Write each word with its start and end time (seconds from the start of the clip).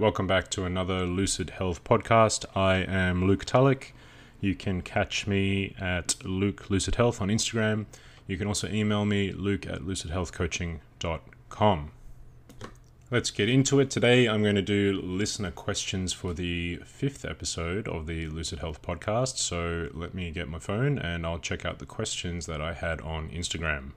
welcome 0.00 0.26
back 0.26 0.48
to 0.48 0.64
another 0.64 1.04
Lucid 1.04 1.50
Health 1.50 1.84
podcast. 1.84 2.46
I 2.56 2.76
am 2.76 3.26
Luke 3.26 3.44
Tulloch. 3.44 3.92
You 4.40 4.54
can 4.54 4.80
catch 4.80 5.26
me 5.26 5.76
at 5.78 6.14
Luke 6.24 6.70
Lucid 6.70 6.94
Health 6.94 7.20
on 7.20 7.28
Instagram. 7.28 7.84
You 8.26 8.38
can 8.38 8.46
also 8.46 8.66
email 8.68 9.04
me, 9.04 9.30
luke 9.30 9.66
at 9.66 9.82
lucidhealthcoaching.com. 9.82 11.90
Let's 13.10 13.30
get 13.30 13.50
into 13.50 13.78
it. 13.78 13.90
Today, 13.90 14.26
I'm 14.26 14.42
going 14.42 14.54
to 14.54 14.62
do 14.62 14.98
listener 15.02 15.50
questions 15.50 16.14
for 16.14 16.32
the 16.32 16.76
fifth 16.86 17.26
episode 17.26 17.86
of 17.86 18.06
the 18.06 18.26
Lucid 18.28 18.60
Health 18.60 18.80
podcast. 18.80 19.36
So 19.36 19.90
let 19.92 20.14
me 20.14 20.30
get 20.30 20.48
my 20.48 20.58
phone 20.58 20.98
and 20.98 21.26
I'll 21.26 21.38
check 21.38 21.66
out 21.66 21.78
the 21.78 21.84
questions 21.84 22.46
that 22.46 22.62
I 22.62 22.72
had 22.72 23.02
on 23.02 23.28
Instagram. 23.28 23.90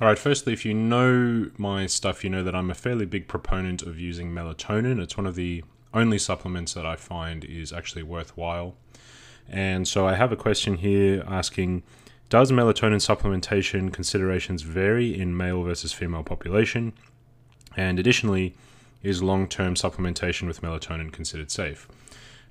All 0.00 0.06
right, 0.06 0.18
firstly, 0.18 0.52
if 0.52 0.64
you 0.64 0.74
know 0.74 1.50
my 1.58 1.86
stuff, 1.86 2.22
you 2.22 2.30
know 2.30 2.44
that 2.44 2.54
I'm 2.54 2.70
a 2.70 2.74
fairly 2.74 3.04
big 3.04 3.26
proponent 3.26 3.82
of 3.82 3.98
using 3.98 4.30
melatonin. 4.30 5.00
It's 5.00 5.16
one 5.16 5.26
of 5.26 5.34
the 5.34 5.64
only 5.92 6.18
supplements 6.18 6.72
that 6.74 6.86
I 6.86 6.94
find 6.94 7.44
is 7.44 7.72
actually 7.72 8.04
worthwhile. 8.04 8.76
And 9.48 9.88
so 9.88 10.06
I 10.06 10.14
have 10.14 10.30
a 10.30 10.36
question 10.36 10.76
here 10.76 11.24
asking 11.26 11.82
Does 12.28 12.52
melatonin 12.52 13.00
supplementation 13.00 13.92
considerations 13.92 14.62
vary 14.62 15.18
in 15.18 15.36
male 15.36 15.64
versus 15.64 15.92
female 15.92 16.22
population? 16.22 16.92
And 17.76 17.98
additionally, 17.98 18.54
is 19.02 19.20
long 19.20 19.48
term 19.48 19.74
supplementation 19.74 20.46
with 20.46 20.62
melatonin 20.62 21.10
considered 21.10 21.50
safe? 21.50 21.88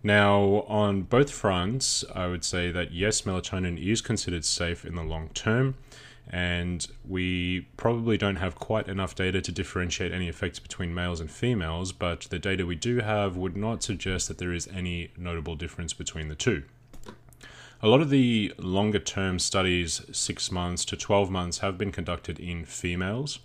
Now, 0.03 0.65
on 0.67 1.03
both 1.03 1.31
fronts, 1.31 2.03
I 2.13 2.27
would 2.27 2.43
say 2.43 2.71
that 2.71 2.91
yes, 2.91 3.21
melatonin 3.21 3.81
is 3.81 4.01
considered 4.01 4.43
safe 4.43 4.83
in 4.83 4.95
the 4.95 5.03
long 5.03 5.29
term 5.29 5.75
and 6.29 6.87
we 7.07 7.67
probably 7.77 8.17
don't 8.17 8.35
have 8.35 8.55
quite 8.55 8.87
enough 8.87 9.15
data 9.15 9.41
to 9.41 9.51
differentiate 9.51 10.11
any 10.11 10.27
effects 10.27 10.59
between 10.59 10.93
males 10.93 11.19
and 11.19 11.31
females, 11.31 11.91
but 11.93 12.21
the 12.29 12.39
data 12.39 12.65
we 12.65 12.75
do 12.75 12.99
have 12.99 13.37
would 13.37 13.55
not 13.55 13.81
suggest 13.81 14.27
that 14.27 14.37
there 14.37 14.51
is 14.51 14.67
any 14.67 15.11
notable 15.17 15.55
difference 15.55 15.93
between 15.93 16.27
the 16.27 16.35
two. 16.35 16.63
A 17.81 17.87
lot 17.87 18.01
of 18.01 18.09
the 18.09 18.53
longer 18.57 18.99
term 18.99 19.39
studies, 19.39 20.01
six 20.11 20.51
months 20.51 20.83
to 20.85 20.97
12 20.97 21.29
months, 21.29 21.59
have 21.59 21.77
been 21.77 21.91
conducted 21.91 22.39
in 22.39 22.65
females. 22.65 23.39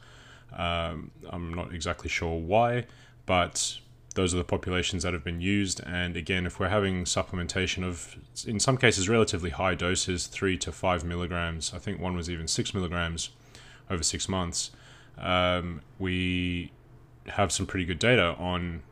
Um, 0.56 1.10
I'm 1.28 1.52
not 1.54 1.74
exactly 1.74 2.08
sure 2.08 2.38
why, 2.38 2.86
but 3.26 3.78
those 4.14 4.34
are 4.34 4.38
the 4.38 4.44
populations 4.44 5.02
that 5.02 5.12
have 5.12 5.24
been 5.24 5.40
used. 5.40 5.80
And 5.86 6.16
again, 6.16 6.46
if 6.46 6.60
we're 6.60 6.68
having 6.68 7.04
supplementation 7.04 7.84
of, 7.84 8.16
in 8.46 8.60
some 8.60 8.76
cases, 8.76 9.08
relatively 9.08 9.50
high 9.50 9.74
doses, 9.74 10.26
three 10.26 10.58
to 10.58 10.72
five 10.72 11.04
milligrams, 11.04 11.72
I 11.74 11.78
think 11.78 12.00
one 12.00 12.16
was 12.16 12.28
even 12.28 12.46
six 12.48 12.74
milligrams 12.74 13.30
over 13.90 14.02
six 14.02 14.28
months, 14.28 14.70
um, 15.18 15.80
we 15.98 16.72
have 17.26 17.52
some 17.52 17.66
pretty 17.66 17.84
good 17.84 17.98
data 17.98 18.34
on 18.38 18.82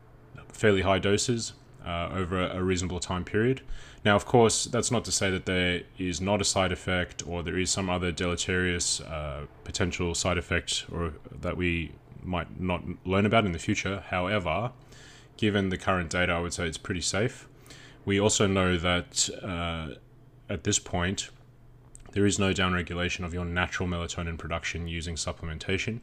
fairly 0.49 0.81
high 0.81 0.99
doses 0.99 1.53
uh, 1.85 2.09
over 2.13 2.41
a, 2.41 2.63
reasonable 2.63 2.99
time 2.99 3.23
period. 3.23 3.61
Now, 4.05 4.15
of 4.15 4.25
course, 4.25 4.65
that's 4.65 4.91
not 4.91 5.05
to 5.05 5.11
say 5.11 5.29
that 5.31 5.45
there 5.45 5.81
is 5.97 6.21
not 6.21 6.41
a 6.41 6.45
side 6.45 6.71
effect 6.71 7.25
or 7.27 7.43
there 7.43 7.57
is 7.57 7.69
some 7.69 7.89
other 7.89 8.11
deleterious 8.11 9.01
uh, 9.01 9.45
potential 9.63 10.15
side 10.15 10.37
effect 10.37 10.85
or 10.91 11.13
that 11.41 11.57
we 11.57 11.91
might 12.23 12.59
not 12.59 12.83
learn 13.05 13.25
about 13.25 13.45
in 13.45 13.51
the 13.51 13.59
future. 13.59 14.03
However, 14.07 14.71
given 15.41 15.69
the 15.69 15.77
current 15.77 16.11
data, 16.11 16.31
I 16.31 16.39
would 16.39 16.53
say 16.53 16.67
it's 16.67 16.77
pretty 16.77 17.01
safe. 17.01 17.47
We 18.05 18.19
also 18.19 18.45
know 18.45 18.77
that 18.77 19.27
uh, 19.41 19.95
at 20.47 20.63
this 20.65 20.77
point, 20.77 21.31
there 22.11 22.27
is 22.27 22.37
no 22.37 22.53
downregulation 22.53 23.25
of 23.25 23.33
your 23.33 23.43
natural 23.43 23.89
melatonin 23.89 24.37
production 24.37 24.87
using 24.87 25.15
supplementation. 25.15 26.01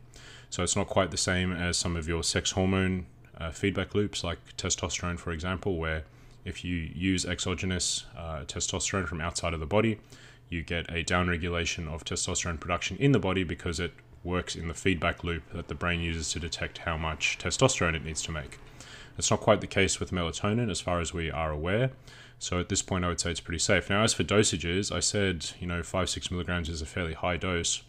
So 0.51 0.65
it's 0.65 0.75
not 0.75 0.89
quite 0.89 1.13
the 1.13 1.17
same 1.17 1.53
as 1.53 1.77
some 1.77 1.95
of 1.95 2.09
your 2.09 2.25
sex 2.25 2.51
hormone 2.51 3.07
uh, 3.41 3.53
feedback 3.53 3.95
loops, 3.95 4.25
like 4.25 4.39
testosterone, 4.57 5.21
for 5.21 5.31
example, 5.31 5.77
where 5.77 6.03
if 6.45 6.65
you 6.65 6.75
use 6.93 7.25
exogenous 7.25 8.07
uh, 8.17 8.41
testosterone 8.45 9.07
from 9.07 9.21
outside 9.21 9.55
of 9.55 9.61
the 9.61 9.67
body, 9.67 10.01
you 10.49 10.65
get 10.65 10.91
a 10.91 11.05
downregulation 11.05 11.87
of 11.87 12.05
testosterone 12.05 12.59
production 12.59 12.97
in 12.97 13.13
the 13.13 13.21
body 13.21 13.45
because 13.45 13.79
it 13.79 13.93
works 14.25 14.57
in 14.57 14.67
the 14.67 14.75
feedback 14.75 15.23
loop 15.23 15.45
that 15.53 15.69
the 15.69 15.77
brain 15.77 16.01
uses 16.01 16.33
to 16.33 16.41
detect 16.41 16.79
how 16.79 16.97
much 16.97 17.39
testosterone 17.39 17.95
it 17.95 18.05
needs 18.05 18.23
to 18.23 18.33
make. 18.33 18.59
It's 19.19 19.31
not 19.31 19.41
quite 19.41 19.61
the 19.61 19.67
case 19.67 19.99
with 19.99 20.13
melatonin 20.13 20.71
as 20.71 20.81
far 20.81 21.01
as 21.01 21.13
we 21.13 21.31
are 21.31 21.51
aware. 21.51 21.91
So 22.39 22.61
at 22.61 22.69
this 22.69 22.83
point, 22.83 23.05
I 23.05 23.09
would 23.09 23.21
say 23.21 23.33
it's 23.33 23.41
pretty 23.41 23.59
safe. 23.59 23.91
Now, 23.91 24.05
as 24.05 24.15
for 24.15 24.23
dosages, 24.23 24.95
I 24.95 25.01
said, 25.01 25.47
you 25.59 25.67
know, 25.67 25.83
five, 25.83 26.09
six 26.09 26.31
milligrams 26.31 26.69
is 26.69 26.81
a 26.81 26.87
fairly 26.87 27.15
high 27.15 27.37
dose. 27.37 27.83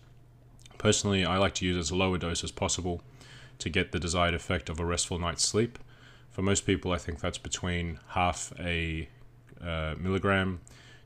Personally, 0.80 1.24
I 1.24 1.38
like 1.38 1.54
to 1.56 1.66
use 1.66 1.78
as 1.78 1.92
low 1.92 2.16
a 2.16 2.20
dose 2.20 2.44
as 2.44 2.52
possible 2.52 3.02
to 3.60 3.70
get 3.70 3.92
the 3.92 4.00
desired 4.00 4.34
effect 4.34 4.70
of 4.70 4.80
a 4.80 4.86
restful 4.86 5.20
night's 5.20 5.46
sleep. 5.46 5.78
For 6.32 6.42
most 6.42 6.66
people, 6.66 6.92
I 6.92 6.98
think 6.98 7.20
that's 7.20 7.38
between 7.38 8.00
half 8.10 8.52
a 8.60 9.08
uh, 9.62 9.96
milligram 10.00 10.62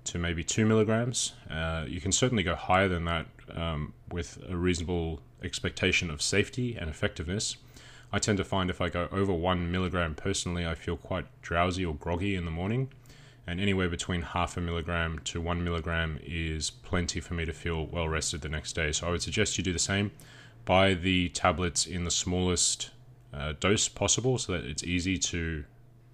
to 0.06 0.20
maybe 0.20 0.44
two 0.44 0.66
milligrams. 0.66 1.34
Uh, 1.50 1.86
you 1.88 2.00
can 2.00 2.12
certainly 2.12 2.44
go 2.44 2.56
higher 2.56 2.88
than 2.88 3.06
that 3.06 3.26
um, 3.54 3.94
with 4.12 4.38
a 4.48 4.56
reasonable 4.56 5.22
expectation 5.44 6.10
of 6.10 6.22
safety 6.22 6.78
and 6.80 6.90
effectiveness. 6.90 7.58
I 8.14 8.20
tend 8.20 8.38
to 8.38 8.44
find 8.44 8.70
if 8.70 8.80
I 8.80 8.90
go 8.90 9.10
over 9.12 9.34
one 9.34 9.72
milligram 9.72 10.14
personally, 10.14 10.68
I 10.68 10.76
feel 10.76 10.96
quite 10.96 11.26
drowsy 11.42 11.84
or 11.84 11.96
groggy 11.96 12.36
in 12.36 12.46
the 12.46 12.52
morning. 12.52 12.92
And 13.48 13.60
anywhere 13.60 13.90
between 13.90 14.22
half 14.22 14.56
a 14.56 14.62
milligram 14.62 15.20
to 15.26 15.42
one 15.42 15.64
milligram 15.64 16.20
is 16.24 16.70
plenty 16.70 17.20
for 17.20 17.34
me 17.34 17.44
to 17.46 17.52
feel 17.52 17.88
well 17.88 18.08
rested 18.08 18.42
the 18.42 18.50
next 18.50 18.74
day. 18.74 18.92
So 18.92 19.08
I 19.08 19.10
would 19.10 19.24
suggest 19.24 19.58
you 19.58 19.64
do 19.64 19.74
the 19.74 19.80
same. 19.80 20.12
Buy 20.64 20.94
the 20.94 21.30
tablets 21.30 21.88
in 21.88 22.04
the 22.04 22.12
smallest 22.12 22.92
uh, 23.34 23.54
dose 23.60 23.90
possible 23.90 24.38
so 24.38 24.52
that 24.52 24.64
it's 24.64 24.84
easy 24.84 25.18
to 25.18 25.66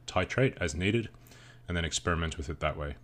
titrate 0.08 0.56
as 0.62 0.74
needed 0.74 1.10
and 1.68 1.76
then 1.76 1.84
experiment 1.84 2.38
with 2.38 2.50
it 2.50 2.62
that 2.62 2.78
way. 2.78 2.96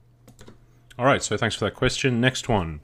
All 0.98 1.06
right, 1.06 1.22
so 1.22 1.36
thanks 1.36 1.56
for 1.56 1.66
that 1.66 1.76
question. 1.76 2.22
Next 2.22 2.48
one 2.48 2.80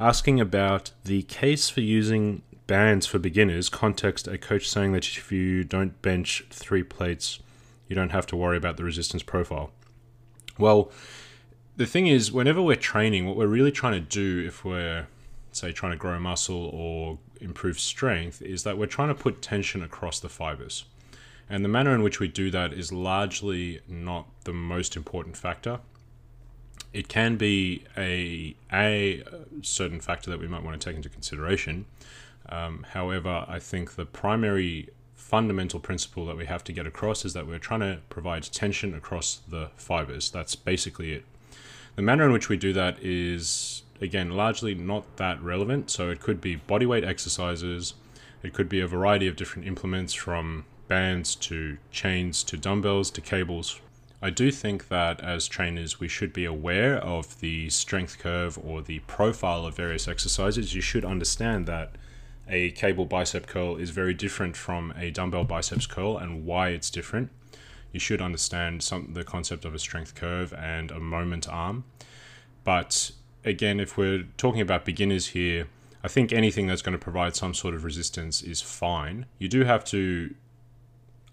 asking 0.00 0.40
about 0.40 0.92
the 1.04 1.22
case 1.22 1.68
for 1.68 1.80
using 1.80 2.42
bands 2.68 3.06
for 3.06 3.18
beginners, 3.18 3.68
context 3.68 4.28
a 4.28 4.38
coach 4.38 4.68
saying 4.68 4.92
that 4.92 5.04
if 5.08 5.32
you 5.32 5.64
don't 5.64 6.00
bench 6.00 6.44
three 6.50 6.84
plates, 6.84 7.40
you 7.88 7.96
don't 7.96 8.10
have 8.10 8.26
to 8.28 8.36
worry 8.36 8.56
about 8.56 8.76
the 8.76 8.84
resistance 8.84 9.24
profile. 9.24 9.72
Well, 10.56 10.92
the 11.76 11.86
thing 11.86 12.06
is, 12.06 12.30
whenever 12.30 12.62
we're 12.62 12.76
training, 12.76 13.26
what 13.26 13.36
we're 13.36 13.46
really 13.46 13.72
trying 13.72 13.94
to 13.94 14.00
do, 14.00 14.46
if 14.46 14.64
we're, 14.64 15.08
say, 15.50 15.72
trying 15.72 15.92
to 15.92 15.98
grow 15.98 16.20
muscle 16.20 16.70
or 16.72 17.18
improve 17.40 17.80
strength, 17.80 18.42
is 18.42 18.62
that 18.64 18.76
we're 18.76 18.86
trying 18.86 19.08
to 19.08 19.14
put 19.14 19.40
tension 19.40 19.82
across 19.82 20.20
the 20.20 20.28
fibers. 20.28 20.84
And 21.48 21.64
the 21.64 21.68
manner 21.68 21.94
in 21.94 22.02
which 22.02 22.20
we 22.20 22.28
do 22.28 22.50
that 22.50 22.74
is 22.74 22.92
largely 22.92 23.80
not 23.88 24.26
the 24.44 24.52
most 24.52 24.94
important 24.96 25.36
factor. 25.36 25.80
It 26.92 27.08
can 27.08 27.36
be 27.36 27.84
a, 27.96 28.54
a 28.72 29.22
certain 29.62 30.00
factor 30.00 30.30
that 30.30 30.40
we 30.40 30.48
might 30.48 30.62
want 30.62 30.78
to 30.78 30.84
take 30.84 30.96
into 30.96 31.08
consideration, 31.08 31.86
um, 32.48 32.86
however, 32.92 33.44
I 33.48 33.58
think 33.58 33.94
the 33.94 34.06
primary 34.06 34.88
fundamental 35.14 35.80
principle 35.80 36.24
that 36.26 36.36
we 36.36 36.46
have 36.46 36.64
to 36.64 36.72
get 36.72 36.86
across 36.86 37.24
is 37.24 37.34
that 37.34 37.46
we're 37.46 37.58
trying 37.58 37.80
to 37.80 38.00
provide 38.08 38.42
tension 38.44 38.94
across 38.94 39.40
the 39.48 39.70
fibers. 39.76 40.30
That's 40.30 40.54
basically 40.54 41.12
it. 41.12 41.24
The 41.96 42.02
manner 42.02 42.24
in 42.24 42.32
which 42.32 42.48
we 42.48 42.56
do 42.56 42.72
that 42.72 42.98
is, 43.02 43.82
again, 44.00 44.30
largely 44.30 44.74
not 44.74 45.16
that 45.16 45.42
relevant. 45.42 45.90
So 45.90 46.10
it 46.10 46.20
could 46.20 46.40
be 46.40 46.56
bodyweight 46.56 47.06
exercises, 47.06 47.94
it 48.42 48.52
could 48.52 48.68
be 48.68 48.80
a 48.80 48.86
variety 48.86 49.26
of 49.26 49.36
different 49.36 49.66
implements 49.66 50.14
from 50.14 50.64
bands 50.86 51.34
to 51.34 51.76
chains 51.90 52.42
to 52.44 52.56
dumbbells 52.56 53.10
to 53.10 53.20
cables. 53.20 53.80
I 54.22 54.30
do 54.30 54.50
think 54.50 54.88
that 54.88 55.20
as 55.20 55.46
trainers, 55.46 56.00
we 56.00 56.08
should 56.08 56.32
be 56.32 56.44
aware 56.44 56.98
of 56.98 57.38
the 57.40 57.70
strength 57.70 58.18
curve 58.18 58.58
or 58.64 58.82
the 58.82 59.00
profile 59.00 59.66
of 59.66 59.76
various 59.76 60.08
exercises. 60.08 60.74
You 60.74 60.80
should 60.80 61.04
understand 61.04 61.66
that 61.66 61.92
a 62.48 62.70
cable 62.72 63.04
bicep 63.04 63.46
curl 63.46 63.76
is 63.76 63.90
very 63.90 64.14
different 64.14 64.56
from 64.56 64.92
a 64.96 65.10
dumbbell 65.10 65.44
biceps 65.44 65.86
curl 65.86 66.16
and 66.16 66.44
why 66.44 66.70
it's 66.70 66.90
different. 66.90 67.30
You 67.92 68.00
should 68.00 68.20
understand 68.20 68.82
some 68.82 69.12
the 69.14 69.24
concept 69.24 69.64
of 69.64 69.74
a 69.74 69.78
strength 69.78 70.14
curve 70.14 70.52
and 70.52 70.90
a 70.90 71.00
moment 71.00 71.48
arm. 71.48 71.84
But 72.64 73.12
again, 73.44 73.80
if 73.80 73.96
we're 73.96 74.24
talking 74.36 74.60
about 74.60 74.84
beginners 74.84 75.28
here, 75.28 75.68
I 76.02 76.08
think 76.08 76.32
anything 76.32 76.66
that's 76.66 76.82
going 76.82 76.92
to 76.92 77.02
provide 77.02 77.34
some 77.34 77.54
sort 77.54 77.74
of 77.74 77.84
resistance 77.84 78.42
is 78.42 78.60
fine. 78.60 79.26
You 79.38 79.48
do 79.48 79.64
have 79.64 79.84
to 79.86 80.34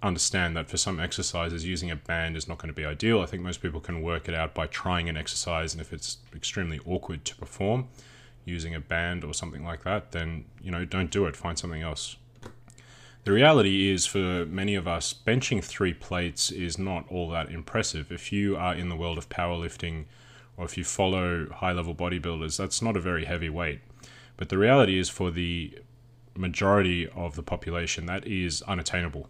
understand 0.01 0.55
that 0.55 0.69
for 0.69 0.77
some 0.77 0.99
exercises, 0.99 1.65
using 1.65 1.91
a 1.91 1.95
band 1.95 2.37
is 2.37 2.47
not 2.47 2.57
going 2.57 2.69
to 2.69 2.73
be 2.73 2.85
ideal. 2.85 3.21
I 3.21 3.25
think 3.25 3.43
most 3.43 3.61
people 3.61 3.79
can 3.79 4.01
work 4.01 4.27
it 4.27 4.35
out 4.35 4.53
by 4.53 4.67
trying 4.67 5.09
an 5.09 5.17
exercise, 5.17 5.73
and 5.73 5.81
if 5.81 5.91
it's 5.91 6.17
extremely 6.35 6.79
awkward 6.85 7.25
to 7.25 7.35
perform, 7.35 7.89
using 8.45 8.73
a 8.73 8.79
band 8.79 9.23
or 9.23 9.33
something 9.33 9.63
like 9.63 9.83
that, 9.83 10.11
then 10.11 10.45
you 10.61 10.71
know 10.71 10.85
don't 10.85 11.11
do 11.11 11.25
it. 11.25 11.35
Find 11.35 11.57
something 11.57 11.81
else. 11.81 12.15
The 13.25 13.31
reality 13.31 13.91
is, 13.91 14.05
for 14.05 14.45
many 14.45 14.75
of 14.75 14.87
us, 14.87 15.11
benching 15.11 15.63
three 15.63 15.93
plates 15.93 16.51
is 16.51 16.77
not 16.77 17.05
all 17.09 17.29
that 17.31 17.49
impressive. 17.49 18.11
If 18.11 18.31
you 18.31 18.55
are 18.55 18.75
in 18.75 18.89
the 18.89 18.95
world 18.95 19.17
of 19.17 19.29
powerlifting, 19.29 20.05
or 20.57 20.65
if 20.65 20.77
you 20.77 20.83
follow 20.83 21.49
high-level 21.49 21.95
bodybuilders, 21.95 22.55
that's 22.55 22.83
not 22.83 22.95
a 22.95 22.99
very 22.99 23.25
heavy 23.25 23.49
weight. 23.49 23.79
But 24.37 24.49
the 24.49 24.59
reality 24.59 24.99
is, 24.99 25.09
for 25.09 25.31
the 25.31 25.79
majority 26.35 27.09
of 27.09 27.35
the 27.35 27.41
population, 27.41 28.05
that 28.05 28.27
is 28.27 28.61
unattainable. 28.61 29.27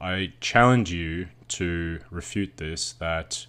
I 0.00 0.32
challenge 0.40 0.92
you 0.92 1.28
to 1.48 2.00
refute 2.10 2.56
this 2.56 2.94
that 2.94 3.46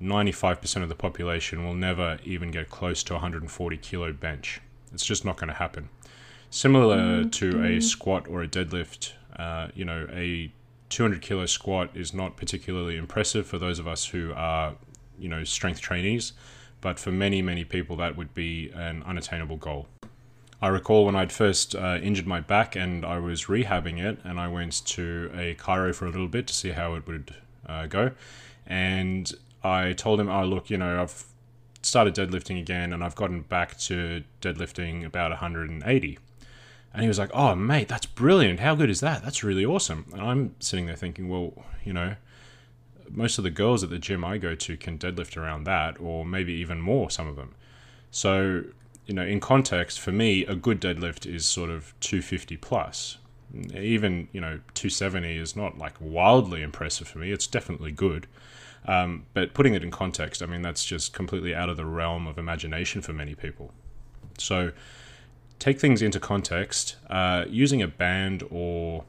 95% 0.00 0.82
of 0.82 0.88
the 0.88 0.94
population 0.94 1.64
will 1.64 1.74
never 1.74 2.18
even 2.24 2.50
get 2.50 2.70
close 2.70 3.02
to 3.04 3.14
140 3.14 3.76
kilo 3.78 4.12
bench. 4.12 4.60
It's 4.92 5.04
just 5.04 5.24
not 5.24 5.36
going 5.36 5.48
to 5.48 5.54
happen. 5.54 5.88
Similar 6.50 6.96
mm-hmm. 6.96 7.30
to 7.30 7.64
a 7.64 7.80
squat 7.80 8.28
or 8.28 8.42
a 8.42 8.48
deadlift, 8.48 9.12
uh, 9.36 9.68
you 9.74 9.84
know, 9.84 10.06
a 10.12 10.52
200 10.88 11.20
kilo 11.20 11.46
squat 11.46 11.90
is 11.94 12.14
not 12.14 12.36
particularly 12.36 12.96
impressive 12.96 13.46
for 13.46 13.58
those 13.58 13.78
of 13.78 13.88
us 13.88 14.06
who 14.06 14.32
are, 14.34 14.74
you 15.18 15.28
know, 15.28 15.42
strength 15.44 15.80
trainees, 15.80 16.32
but 16.80 16.98
for 16.98 17.10
many, 17.10 17.42
many 17.42 17.64
people, 17.64 17.96
that 17.96 18.16
would 18.16 18.34
be 18.34 18.70
an 18.74 19.02
unattainable 19.04 19.56
goal. 19.56 19.88
I 20.62 20.68
recall 20.68 21.04
when 21.04 21.16
I'd 21.16 21.32
first 21.32 21.74
uh, 21.74 21.98
injured 22.02 22.26
my 22.26 22.40
back 22.40 22.76
and 22.76 23.04
I 23.04 23.18
was 23.18 23.46
rehabbing 23.46 23.98
it, 23.98 24.18
and 24.24 24.38
I 24.38 24.48
went 24.48 24.84
to 24.86 25.30
a 25.34 25.54
chiro 25.56 25.94
for 25.94 26.06
a 26.06 26.10
little 26.10 26.28
bit 26.28 26.46
to 26.46 26.54
see 26.54 26.70
how 26.70 26.94
it 26.94 27.06
would 27.06 27.34
uh, 27.66 27.86
go. 27.86 28.12
And 28.66 29.32
I 29.64 29.92
told 29.92 30.20
him, 30.20 30.28
oh, 30.28 30.44
look, 30.44 30.70
you 30.70 30.76
know, 30.76 31.02
I've 31.02 31.24
started 31.82 32.14
deadlifting 32.14 32.58
again 32.58 32.92
and 32.92 33.04
I've 33.04 33.14
gotten 33.14 33.42
back 33.42 33.78
to 33.78 34.24
deadlifting 34.40 35.04
about 35.04 35.30
180. 35.30 36.18
And 36.92 37.02
he 37.02 37.08
was 37.08 37.18
like, 37.18 37.30
oh, 37.34 37.54
mate, 37.54 37.88
that's 37.88 38.06
brilliant. 38.06 38.60
How 38.60 38.74
good 38.74 38.88
is 38.88 39.00
that? 39.00 39.24
That's 39.24 39.42
really 39.42 39.64
awesome. 39.64 40.06
And 40.12 40.22
I'm 40.22 40.54
sitting 40.60 40.86
there 40.86 40.94
thinking, 40.94 41.28
well, 41.28 41.64
you 41.84 41.92
know, 41.92 42.14
most 43.10 43.36
of 43.38 43.44
the 43.44 43.50
girls 43.50 43.82
at 43.82 43.90
the 43.90 43.98
gym 43.98 44.24
I 44.24 44.38
go 44.38 44.54
to 44.54 44.76
can 44.76 44.98
deadlift 44.98 45.36
around 45.36 45.64
that, 45.64 46.00
or 46.00 46.24
maybe 46.24 46.52
even 46.54 46.80
more, 46.80 47.10
some 47.10 47.26
of 47.26 47.36
them. 47.36 47.54
So, 48.10 48.62
you 49.06 49.14
know, 49.14 49.24
in 49.24 49.40
context, 49.40 50.00
for 50.00 50.12
me, 50.12 50.46
a 50.46 50.54
good 50.54 50.80
deadlift 50.80 51.26
is 51.26 51.46
sort 51.46 51.70
of 51.70 51.94
250 52.00 52.56
plus. 52.58 53.18
Even, 53.74 54.28
you 54.32 54.40
know, 54.40 54.60
270 54.74 55.36
is 55.36 55.56
not 55.56 55.76
like 55.78 55.94
wildly 56.00 56.62
impressive 56.62 57.08
for 57.08 57.18
me. 57.18 57.32
It's 57.32 57.46
definitely 57.46 57.92
good. 57.92 58.26
Um, 58.86 59.26
but 59.32 59.54
putting 59.54 59.74
it 59.74 59.82
in 59.82 59.90
context, 59.90 60.42
I 60.42 60.46
mean, 60.46 60.62
that's 60.62 60.84
just 60.84 61.12
completely 61.12 61.54
out 61.54 61.68
of 61.68 61.76
the 61.76 61.86
realm 61.86 62.26
of 62.26 62.38
imagination 62.38 63.00
for 63.00 63.12
many 63.12 63.34
people. 63.34 63.72
So 64.38 64.72
take 65.58 65.80
things 65.80 66.02
into 66.02 66.20
context. 66.20 66.96
Uh, 67.08 67.44
using 67.48 67.80
a 67.80 67.88
band 67.88 68.42
or 68.50 69.04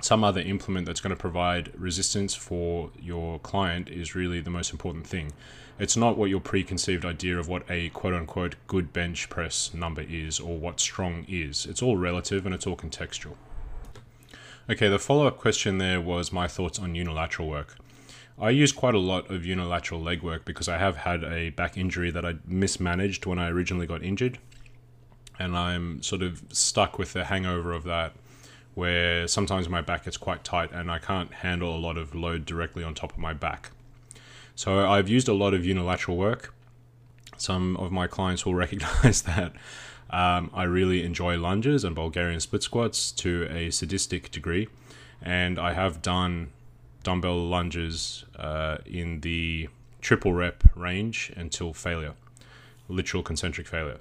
some 0.00 0.24
other 0.24 0.40
implement 0.40 0.86
that's 0.86 1.00
going 1.00 1.14
to 1.14 1.20
provide 1.20 1.72
resistance 1.78 2.34
for 2.34 2.90
your 3.00 3.38
client 3.40 3.88
is 3.88 4.14
really 4.14 4.40
the 4.40 4.50
most 4.50 4.72
important 4.72 5.06
thing. 5.06 5.32
It's 5.78 5.96
not 5.96 6.16
what 6.18 6.28
your 6.28 6.40
preconceived 6.40 7.04
idea 7.04 7.38
of 7.38 7.48
what 7.48 7.64
a 7.70 7.88
quote 7.90 8.14
unquote 8.14 8.56
good 8.66 8.92
bench 8.92 9.28
press 9.28 9.72
number 9.72 10.02
is 10.02 10.38
or 10.38 10.56
what 10.56 10.80
strong 10.80 11.24
is. 11.28 11.66
It's 11.66 11.82
all 11.82 11.96
relative 11.96 12.44
and 12.46 12.54
it's 12.54 12.66
all 12.66 12.76
contextual. 12.76 13.34
Okay, 14.70 14.88
the 14.88 14.98
follow 14.98 15.26
up 15.26 15.38
question 15.38 15.78
there 15.78 16.00
was 16.00 16.32
my 16.32 16.46
thoughts 16.46 16.78
on 16.78 16.94
unilateral 16.94 17.48
work. 17.48 17.76
I 18.40 18.50
use 18.50 18.72
quite 18.72 18.94
a 18.94 18.98
lot 18.98 19.30
of 19.30 19.44
unilateral 19.44 20.00
leg 20.00 20.22
work 20.22 20.44
because 20.44 20.68
I 20.68 20.78
have 20.78 20.96
had 20.96 21.22
a 21.22 21.50
back 21.50 21.76
injury 21.76 22.10
that 22.10 22.24
I 22.24 22.36
mismanaged 22.46 23.26
when 23.26 23.38
I 23.38 23.48
originally 23.50 23.86
got 23.86 24.02
injured. 24.02 24.38
And 25.38 25.56
I'm 25.56 26.02
sort 26.02 26.22
of 26.22 26.42
stuck 26.50 26.98
with 26.98 27.12
the 27.12 27.24
hangover 27.24 27.72
of 27.72 27.84
that, 27.84 28.14
where 28.74 29.26
sometimes 29.26 29.68
my 29.68 29.80
back 29.80 30.04
gets 30.04 30.16
quite 30.16 30.44
tight 30.44 30.72
and 30.72 30.90
I 30.90 30.98
can't 30.98 31.32
handle 31.32 31.74
a 31.74 31.78
lot 31.78 31.96
of 31.96 32.14
load 32.14 32.44
directly 32.46 32.84
on 32.84 32.94
top 32.94 33.12
of 33.12 33.18
my 33.18 33.32
back. 33.32 33.70
So 34.54 34.88
I've 34.88 35.08
used 35.08 35.28
a 35.28 35.34
lot 35.34 35.54
of 35.54 35.64
unilateral 35.64 36.16
work. 36.16 36.54
Some 37.36 37.76
of 37.76 37.90
my 37.90 38.06
clients 38.06 38.46
will 38.46 38.54
recognize 38.64 39.22
that 39.22 39.52
um, 40.10 40.50
I 40.52 40.64
really 40.64 41.04
enjoy 41.04 41.38
lunges 41.38 41.84
and 41.84 41.94
Bulgarian 41.94 42.40
split 42.40 42.62
squats 42.62 43.10
to 43.12 43.46
a 43.50 43.70
sadistic 43.70 44.30
degree. 44.30 44.68
And 45.20 45.58
I 45.58 45.72
have 45.72 46.02
done 46.02 46.50
dumbbell 47.02 47.46
lunges 47.48 48.24
uh, 48.36 48.78
in 48.86 49.20
the 49.20 49.68
triple 50.00 50.32
rep 50.32 50.64
range 50.74 51.32
until 51.36 51.72
failure, 51.72 52.14
literal 52.88 53.22
concentric 53.22 53.66
failure. 53.66 53.98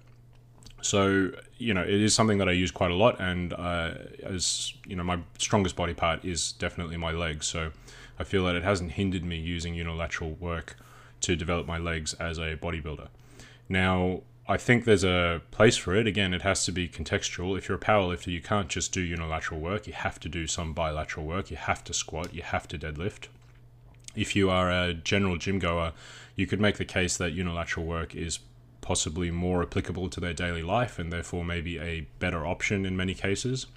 So 0.82 1.32
you 1.58 1.74
know 1.74 1.84
it 1.84 2.02
is 2.02 2.16
something 2.16 2.40
that 2.40 2.50
I 2.50 2.54
use 2.54 2.72
quite 2.72 2.92
a 2.92 2.96
lot, 2.96 3.20
and 3.20 3.54
uh, 3.54 3.92
as 4.24 4.74
you 4.86 4.96
know, 4.96 5.04
my 5.04 5.20
strongest 5.38 5.76
body 5.76 5.94
part 5.94 6.26
is 6.26 6.54
definitely 6.54 6.98
my 6.98 7.12
legs. 7.12 7.46
So 7.48 7.72
I 8.20 8.24
feel 8.24 8.46
that 8.46 8.56
it 8.56 8.64
hasn't 8.64 8.94
hindered 8.94 9.24
me 9.24 9.38
using 9.38 9.74
unilateral 9.74 10.32
work 10.32 10.76
to 11.22 11.36
develop 11.36 11.68
my 11.68 11.78
legs 11.78 12.14
as 12.16 12.40
a 12.40 12.56
bodybuilder. 12.56 13.08
Now 13.70 14.22
I 14.52 14.58
think 14.58 14.84
there's 14.84 15.06
a 15.06 15.42
place 15.52 15.78
for 15.78 15.96
it. 15.96 16.06
Again, 16.06 16.34
it 16.34 16.42
has 16.42 16.66
to 16.66 16.74
be 16.74 16.90
contextual. 16.90 17.58
If 17.58 17.70
you're 17.70 17.78
a 17.78 17.82
powerlifter, 17.82 18.28
you 18.28 18.42
can't 18.42 18.68
just 18.68 18.92
do 18.92 19.00
unilateral 19.00 19.62
work. 19.62 19.88
You 19.88 19.94
have 19.94 20.20
to 20.20 20.28
do 20.28 20.46
some 20.46 20.74
bilateral 20.74 21.26
work. 21.26 21.50
You 21.50 21.56
have 21.56 21.86
to 21.86 21.94
squat. 21.94 22.34
You 22.34 22.42
have 22.42 22.68
to 22.68 22.78
deadlift. 22.78 23.30
If 24.14 24.36
you 24.36 24.50
are 24.50 24.70
a 24.70 24.94
general 24.94 25.38
gym 25.38 25.58
goer, 25.58 25.94
you 26.36 26.48
could 26.48 26.60
make 26.60 26.76
the 26.76 26.84
case 26.84 27.16
that 27.16 27.32
unilateral 27.32 27.86
work 27.86 28.14
is 28.14 28.40
possibly 28.82 29.32
more 29.32 29.62
applicable 29.62 30.10
to 30.10 30.20
their 30.20 30.34
daily 30.34 30.64
life 30.64 31.00
and 31.00 31.14
therefore 31.14 31.46
maybe 31.46 31.80
a 31.80 32.08
better 32.20 32.46
option 32.46 32.86
in 32.86 32.98
many 32.98 33.14
cases. 33.14 33.68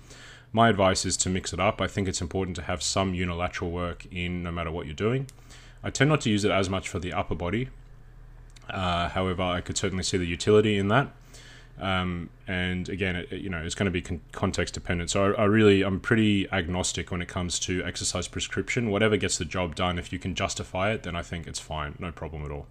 My 0.53 0.69
advice 0.71 1.07
is 1.07 1.17
to 1.19 1.31
mix 1.31 1.53
it 1.53 1.61
up. 1.61 1.81
I 1.81 1.87
think 1.87 2.09
it's 2.09 2.21
important 2.21 2.57
to 2.57 2.63
have 2.63 2.83
some 2.83 3.15
unilateral 3.15 3.71
work 3.71 4.07
in 4.11 4.43
no 4.43 4.51
matter 4.51 4.73
what 4.73 4.87
you're 4.87 4.97
doing. 4.97 5.29
I 5.85 5.91
tend 5.91 6.11
not 6.11 6.23
to 6.23 6.31
use 6.31 6.45
it 6.45 6.51
as 6.51 6.69
much 6.69 6.89
for 6.89 6.99
the 6.99 7.13
upper 7.13 7.37
body 7.37 7.69
uh, 8.71 9.09
however, 9.09 9.43
I 9.43 9.61
could 9.61 9.77
certainly 9.77 10.05
see 10.05 10.17
the 10.17 10.27
utility 10.27 10.79
in 10.79 10.89
that. 10.89 11.09
Um, 11.81 12.31
and 12.47 12.89
again, 12.89 13.17
it, 13.17 13.33
you 13.33 13.51
know, 13.51 13.59
it's 13.59 13.75
going 13.75 13.87
to 13.87 13.91
be 13.91 14.03
con- 14.03 14.21
context 14.33 14.75
dependent. 14.75 15.11
So 15.11 15.35
I, 15.35 15.43
I, 15.43 15.45
really, 15.45 15.83
I'm 15.83 15.99
pretty 16.01 16.49
agnostic 16.53 17.11
when 17.11 17.21
it 17.21 17.29
comes 17.29 17.59
to 17.61 17.85
exercise 17.85 18.29
prescription. 18.29 18.91
Whatever 18.91 19.17
gets 19.17 19.39
the 19.39 19.45
job 19.45 19.75
done, 19.75 19.99
if 19.99 20.13
you 20.13 20.19
can 20.19 20.35
justify 20.35 20.93
it, 20.93 21.03
then 21.03 21.17
I 21.17 21.23
think 21.23 21.47
it's 21.47 21.59
fine, 21.59 21.97
no 21.99 22.13
problem 22.13 22.45
at 22.45 22.51
all. 22.51 22.67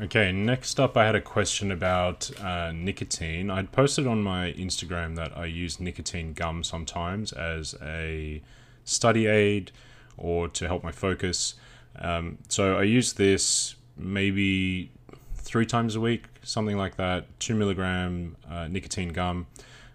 Okay, 0.00 0.30
next 0.30 0.78
up, 0.78 0.94
I 0.96 1.06
had 1.06 1.14
a 1.14 1.22
question 1.22 1.72
about 1.72 2.30
uh, 2.38 2.70
nicotine. 2.70 3.50
I'd 3.50 3.72
posted 3.72 4.06
on 4.06 4.22
my 4.22 4.52
Instagram 4.52 5.16
that 5.16 5.36
I 5.36 5.46
use 5.46 5.80
nicotine 5.80 6.34
gum 6.34 6.62
sometimes 6.62 7.32
as 7.32 7.74
a 7.82 8.42
study 8.84 9.26
aid 9.26 9.72
or 10.18 10.48
to 10.48 10.66
help 10.66 10.84
my 10.84 10.92
focus. 10.92 11.54
Um, 11.98 12.38
so 12.48 12.76
I 12.76 12.82
use 12.82 13.14
this 13.14 13.76
maybe 13.96 14.90
three 15.34 15.66
times 15.66 15.94
a 15.94 16.00
week, 16.00 16.24
something 16.42 16.76
like 16.76 16.96
that. 16.96 17.26
Two 17.38 17.54
milligram 17.54 18.36
uh, 18.50 18.68
nicotine 18.68 19.10
gum. 19.10 19.46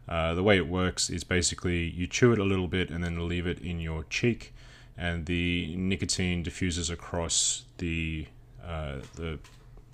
Uh, 0.07 0.33
the 0.33 0.43
way 0.43 0.57
it 0.57 0.67
works 0.67 1.09
is 1.09 1.23
basically 1.23 1.89
you 1.89 2.07
chew 2.07 2.33
it 2.33 2.39
a 2.39 2.43
little 2.43 2.67
bit 2.67 2.89
and 2.89 3.03
then 3.03 3.27
leave 3.27 3.47
it 3.47 3.59
in 3.59 3.79
your 3.79 4.03
cheek, 4.09 4.53
and 4.97 5.25
the 5.25 5.75
nicotine 5.75 6.43
diffuses 6.43 6.89
across 6.89 7.63
the 7.77 8.27
uh, 8.65 8.95
the 9.15 9.39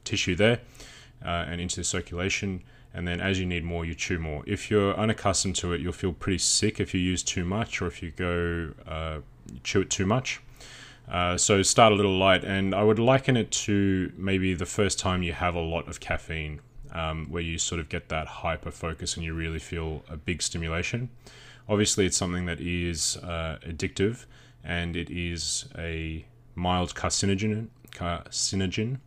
tissue 0.04 0.36
there 0.36 0.60
uh, 1.24 1.46
and 1.48 1.62
into 1.62 1.76
the 1.78 1.84
circulation. 1.84 2.64
And 2.94 3.08
then, 3.08 3.22
as 3.22 3.40
you 3.40 3.46
need 3.46 3.64
more, 3.64 3.86
you 3.86 3.94
chew 3.94 4.18
more. 4.18 4.44
If 4.48 4.72
you're 4.72 4.96
unaccustomed 4.96 5.56
to 5.58 5.74
it, 5.74 5.82
you'll 5.82 5.94
feel 5.94 6.14
pretty 6.14 6.40
sick 6.40 6.80
if 6.80 6.96
you 6.96 7.00
use 7.00 7.22
too 7.22 7.46
much, 7.46 7.80
or 7.82 7.86
if 7.86 8.02
you 8.02 8.12
go 8.12 8.74
uh, 8.88 9.20
chew 9.64 9.82
it 9.82 9.92
too 9.92 10.06
much. 10.06 10.42
Uh, 11.10 11.38
so 11.38 11.62
start 11.64 11.94
a 11.94 11.96
little 11.96 12.18
light, 12.18 12.44
and 12.44 12.76
I 12.76 12.84
would 12.84 13.00
liken 13.00 13.38
it 13.38 13.50
to 13.52 14.12
maybe 14.18 14.54
the 14.54 14.66
first 14.66 15.00
time 15.00 15.24
you 15.24 15.34
have 15.34 15.56
a 15.56 15.62
lot 15.62 15.88
of 15.88 16.00
caffeine, 16.00 16.60
um, 16.92 17.28
where 17.30 17.42
you 17.42 17.58
sort 17.58 17.80
of 17.80 17.88
get 17.88 18.10
that 18.10 18.28
hyper 18.28 18.72
focus 18.72 19.16
and 19.16 19.24
you 19.24 19.34
really 19.34 19.60
feel 19.60 20.04
a 20.10 20.18
big 20.18 20.42
stimulation. 20.42 21.10
Obviously, 21.70 22.06
it's 22.06 22.18
something 22.18 22.46
that 22.46 22.60
is 22.60 23.18
uh, 23.18 23.58
addictive, 23.66 24.26
and 24.64 24.96
it 24.96 25.10
is 25.10 25.66
a 25.78 26.26
mild 26.56 26.94
carcinogen. 26.94 27.68
Carcinogen, 27.92 29.00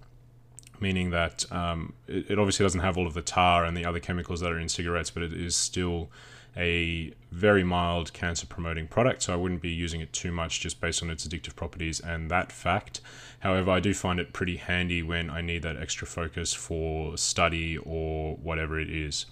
meaning 0.81 1.11
that 1.11 1.51
um, 1.53 1.93
it, 2.09 2.31
it 2.31 2.39
obviously 2.39 2.65
doesn't 2.65 2.81
have 2.81 2.97
all 2.97 3.07
of 3.07 3.15
the 3.15 3.23
tar 3.23 3.65
and 3.65 3.77
the 3.77 3.85
other 3.85 4.01
chemicals 4.01 4.41
that 4.41 4.51
are 4.51 4.59
in 4.59 4.69
cigarettes, 4.69 5.11
but 5.11 5.23
it 5.23 5.33
is 5.33 5.55
still 5.55 6.11
a 6.57 7.13
very 7.31 7.65
mild 7.65 8.13
cancer 8.13 8.47
promoting 8.47 8.89
product, 8.89 9.23
so 9.23 9.33
I 9.33 9.37
wouldn't 9.37 9.63
be 9.63 9.71
using 9.71 10.01
it 10.01 10.13
too 10.13 10.33
much 10.33 10.61
just 10.61 10.81
based 10.81 11.03
on 11.03 11.11
its 11.11 11.27
addictive 11.27 11.57
properties 11.57 12.01
and 12.01 12.31
that 12.31 12.51
fact. 12.53 13.01
However, 13.41 13.71
I 13.71 13.81
do 13.81 13.95
find 13.95 14.19
it 14.21 14.33
pretty 14.33 14.57
handy 14.57 15.03
when 15.03 15.31
I 15.31 15.41
need 15.41 15.63
that 15.63 15.77
extra 15.77 16.07
focus 16.07 16.53
for 16.53 17.17
study 17.17 17.79
or 17.79 18.37
whatever 18.37 18.79
it 18.79 18.91
is. 18.91 19.27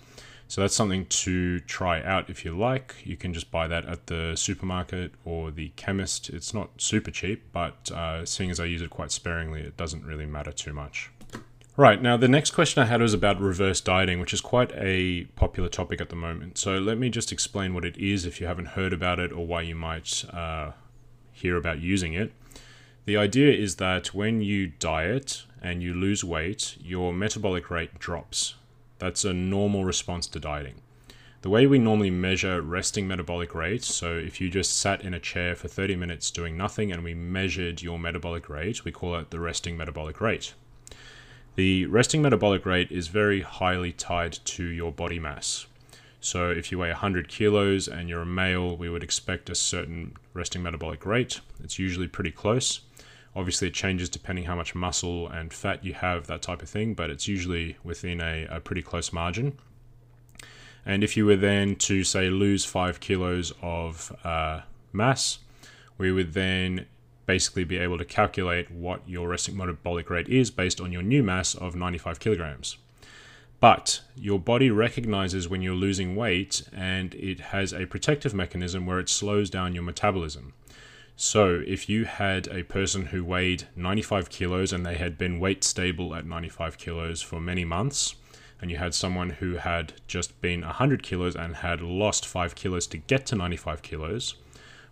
So 0.48 0.62
that's 0.62 0.74
something 0.74 1.04
to 1.06 1.60
try 1.60 2.02
out 2.02 2.30
if 2.30 2.42
you 2.42 2.56
like. 2.56 2.94
You 3.04 3.18
can 3.18 3.34
just 3.34 3.50
buy 3.50 3.68
that 3.68 3.84
at 3.84 4.06
the 4.06 4.34
supermarket 4.34 5.12
or 5.26 5.50
the 5.50 5.68
chemist. 5.76 6.30
It's 6.30 6.54
not 6.54 6.70
super 6.80 7.10
cheap, 7.10 7.44
but 7.52 7.90
uh, 7.90 8.24
seeing 8.24 8.50
as 8.50 8.58
I 8.58 8.64
use 8.64 8.80
it 8.80 8.88
quite 8.88 9.12
sparingly, 9.12 9.60
it 9.60 9.76
doesn't 9.76 10.06
really 10.06 10.24
matter 10.24 10.50
too 10.50 10.72
much. 10.72 11.10
Right, 11.78 12.02
now 12.02 12.16
the 12.16 12.26
next 12.26 12.50
question 12.50 12.82
I 12.82 12.86
had 12.86 13.00
was 13.00 13.14
about 13.14 13.40
reverse 13.40 13.80
dieting, 13.80 14.18
which 14.18 14.34
is 14.34 14.40
quite 14.40 14.72
a 14.74 15.26
popular 15.36 15.68
topic 15.68 16.00
at 16.00 16.08
the 16.08 16.16
moment. 16.16 16.58
So 16.58 16.76
let 16.78 16.98
me 16.98 17.08
just 17.08 17.30
explain 17.30 17.72
what 17.72 17.84
it 17.84 17.96
is 17.96 18.26
if 18.26 18.40
you 18.40 18.48
haven't 18.48 18.70
heard 18.70 18.92
about 18.92 19.20
it 19.20 19.30
or 19.30 19.46
why 19.46 19.60
you 19.60 19.76
might 19.76 20.24
uh, 20.32 20.72
hear 21.30 21.56
about 21.56 21.78
using 21.78 22.14
it. 22.14 22.32
The 23.04 23.16
idea 23.16 23.52
is 23.52 23.76
that 23.76 24.12
when 24.12 24.40
you 24.40 24.66
diet 24.66 25.44
and 25.62 25.80
you 25.80 25.94
lose 25.94 26.24
weight, 26.24 26.76
your 26.80 27.12
metabolic 27.12 27.70
rate 27.70 28.00
drops. 28.00 28.56
That's 28.98 29.24
a 29.24 29.32
normal 29.32 29.84
response 29.84 30.26
to 30.26 30.40
dieting. 30.40 30.80
The 31.42 31.50
way 31.50 31.68
we 31.68 31.78
normally 31.78 32.10
measure 32.10 32.60
resting 32.60 33.06
metabolic 33.06 33.54
rate, 33.54 33.84
so 33.84 34.16
if 34.16 34.40
you 34.40 34.50
just 34.50 34.76
sat 34.76 35.02
in 35.02 35.14
a 35.14 35.20
chair 35.20 35.54
for 35.54 35.68
30 35.68 35.94
minutes 35.94 36.32
doing 36.32 36.56
nothing 36.56 36.90
and 36.90 37.04
we 37.04 37.14
measured 37.14 37.82
your 37.82 38.00
metabolic 38.00 38.48
rate, 38.48 38.84
we 38.84 38.90
call 38.90 39.14
it 39.14 39.30
the 39.30 39.38
resting 39.38 39.76
metabolic 39.76 40.20
rate. 40.20 40.54
The 41.58 41.86
resting 41.86 42.22
metabolic 42.22 42.64
rate 42.64 42.92
is 42.92 43.08
very 43.08 43.40
highly 43.40 43.90
tied 43.90 44.34
to 44.44 44.64
your 44.64 44.92
body 44.92 45.18
mass. 45.18 45.66
So 46.20 46.52
if 46.52 46.70
you 46.70 46.78
weigh 46.78 46.90
100 46.90 47.26
kilos 47.26 47.88
and 47.88 48.08
you're 48.08 48.22
a 48.22 48.26
male, 48.26 48.76
we 48.76 48.88
would 48.88 49.02
expect 49.02 49.50
a 49.50 49.56
certain 49.56 50.14
resting 50.32 50.62
metabolic 50.62 51.04
rate. 51.04 51.40
It's 51.60 51.76
usually 51.76 52.06
pretty 52.06 52.30
close. 52.30 52.82
Obviously, 53.34 53.66
it 53.66 53.74
changes 53.74 54.08
depending 54.08 54.44
how 54.44 54.54
much 54.54 54.76
muscle 54.76 55.26
and 55.26 55.52
fat 55.52 55.84
you 55.84 55.94
have, 55.94 56.28
that 56.28 56.42
type 56.42 56.62
of 56.62 56.68
thing, 56.68 56.94
but 56.94 57.10
it's 57.10 57.26
usually 57.26 57.76
within 57.82 58.20
a, 58.20 58.46
a 58.48 58.60
pretty 58.60 58.82
close 58.82 59.12
margin. 59.12 59.58
And 60.86 61.02
if 61.02 61.16
you 61.16 61.26
were 61.26 61.34
then 61.34 61.74
to, 61.74 62.04
say, 62.04 62.30
lose 62.30 62.64
five 62.64 63.00
kilos 63.00 63.52
of 63.62 64.16
uh, 64.22 64.60
mass, 64.92 65.40
we 65.98 66.12
would 66.12 66.34
then 66.34 66.86
basically 67.28 67.62
be 67.62 67.76
able 67.76 67.98
to 67.98 68.06
calculate 68.06 68.70
what 68.70 69.06
your 69.06 69.28
resting 69.28 69.54
metabolic 69.54 70.08
rate 70.08 70.30
is 70.30 70.50
based 70.50 70.80
on 70.80 70.90
your 70.90 71.02
new 71.02 71.22
mass 71.22 71.54
of 71.54 71.76
95 71.76 72.18
kilograms. 72.18 72.78
But 73.60 74.00
your 74.16 74.38
body 74.38 74.70
recognizes 74.70 75.46
when 75.46 75.60
you're 75.60 75.74
losing 75.74 76.16
weight 76.16 76.62
and 76.72 77.14
it 77.14 77.40
has 77.52 77.74
a 77.74 77.84
protective 77.84 78.32
mechanism 78.32 78.86
where 78.86 78.98
it 78.98 79.10
slows 79.10 79.50
down 79.50 79.74
your 79.74 79.82
metabolism. 79.82 80.54
So, 81.16 81.62
if 81.66 81.86
you 81.86 82.06
had 82.06 82.48
a 82.48 82.62
person 82.62 83.06
who 83.06 83.22
weighed 83.24 83.66
95 83.76 84.30
kilos 84.30 84.72
and 84.72 84.86
they 84.86 84.94
had 84.94 85.18
been 85.18 85.38
weight 85.38 85.64
stable 85.64 86.14
at 86.14 86.24
95 86.24 86.78
kilos 86.78 87.20
for 87.20 87.40
many 87.40 87.64
months, 87.64 88.14
and 88.62 88.70
you 88.70 88.78
had 88.78 88.94
someone 88.94 89.30
who 89.30 89.56
had 89.56 89.92
just 90.06 90.40
been 90.40 90.62
100 90.62 91.02
kilos 91.02 91.36
and 91.36 91.56
had 91.56 91.82
lost 91.82 92.24
5 92.24 92.54
kilos 92.54 92.86
to 92.86 92.96
get 92.96 93.26
to 93.26 93.36
95 93.36 93.82
kilos, 93.82 94.36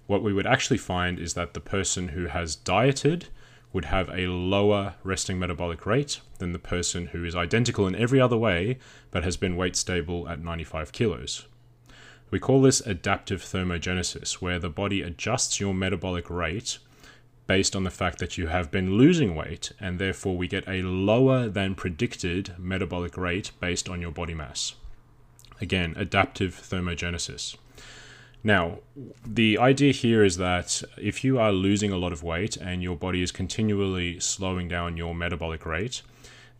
what 0.07 0.23
we 0.23 0.33
would 0.33 0.47
actually 0.47 0.79
find 0.79 1.19
is 1.19 1.35
that 1.35 1.55
the 1.55 1.61
person 1.61 2.09
who 2.09 2.27
has 2.27 2.57
dieted 2.57 3.29
would 3.73 3.87
have 3.87 4.09
a 4.11 4.27
lower 4.29 4.95
resting 5.03 5.39
metabolic 5.39 5.85
rate 5.85 6.21
than 6.39 6.53
the 6.53 6.59
person 6.59 7.09
who 7.09 7.25
is 7.25 7.35
identical 7.35 7.87
in 7.87 7.95
every 7.95 8.21
other 8.21 8.37
way 8.37 8.79
but 9.11 9.25
has 9.25 9.37
been 9.37 9.57
weight 9.57 9.77
stable 9.77 10.29
at 10.29 10.41
95 10.41 10.93
kilos. 10.93 11.47
We 12.31 12.41
call 12.41 12.61
this 12.61 12.81
adaptive 12.81 13.43
thermogenesis, 13.43 14.35
where 14.35 14.59
the 14.59 14.71
body 14.71 15.03
adjusts 15.03 15.61
your 15.61 15.75
metabolic 15.75 16.29
rate 16.29 16.79
based 17.47 17.77
on 17.77 17.85
the 17.85 17.91
fact 17.91 18.19
that 18.19 18.37
you 18.37 18.49
have 18.49 18.73
been 18.73 18.99
losing 18.99 19.37
weight, 19.37 19.71
and 19.79 19.99
therefore 19.99 20.37
we 20.37 20.49
get 20.49 20.67
a 20.67 20.83
lower 20.83 21.49
than 21.49 21.77
predicted 21.77 22.55
metabolic 22.59 23.17
rate 23.17 23.53
based 23.61 23.89
on 23.89 24.01
your 24.01 24.11
body 24.11 24.35
mass. 24.35 24.75
Again, 25.61 25.95
adaptive 25.97 26.61
thermogenesis. 26.61 27.57
Now, 28.47 28.79
the 29.27 29.59
idea 29.59 29.93
here 29.93 30.23
is 30.23 30.37
that 30.37 30.81
if 30.97 31.25
you 31.25 31.37
are 31.37 31.51
losing 31.51 31.91
a 31.91 31.97
lot 31.97 32.13
of 32.13 32.23
weight 32.23 32.57
and 32.57 32.81
your 32.81 32.95
body 32.95 33.21
is 33.21 33.33
continually 33.33 34.21
slowing 34.21 34.69
down 34.69 34.97
your 34.97 35.17
metabolic 35.17 35.67
rate, 35.67 36.03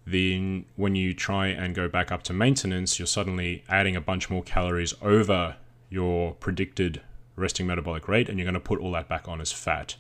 then 0.05 0.65
when 0.75 0.97
you 0.97 1.15
try 1.15 1.47
and 1.47 1.77
go 1.77 1.89
back 1.89 2.11
up 2.11 2.25
to 2.25 2.33
maintenance, 2.33 2.99
you're 2.99 3.07
suddenly 3.07 3.63
adding 3.69 3.95
a 3.95 4.01
bunch 4.01 4.29
more 4.29 4.43
calories 4.43 4.95
over 5.01 5.55
your 5.89 6.35
predicted 6.35 7.03
resting 7.37 7.69
metabolic 7.69 8.09
rate, 8.09 8.29
and 8.29 8.37
you're 8.37 8.47
going 8.47 8.55
to 8.55 8.61
put 8.61 8.81
all 8.81 8.91
that 8.91 9.09
back 9.09 9.29
on 9.29 9.41
as 9.41 9.53
fat. 9.53 9.95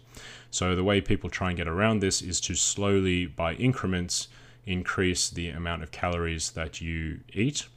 So 0.51 0.75
the 0.75 0.83
way 0.83 1.01
people 1.01 1.31
try 1.31 1.51
and 1.51 1.57
get 1.57 1.69
around 1.69 2.01
this 2.01 2.21
is 2.21 2.41
to 2.41 2.57
slowly, 2.57 3.27
by 3.27 3.55
increments, 3.55 4.27
increase 4.65 5.31
the 5.31 5.51
amount 5.51 5.85
of 5.85 5.93
calories 5.93 6.51
that 6.51 6.81
you 6.81 7.21
eat. 7.33 7.69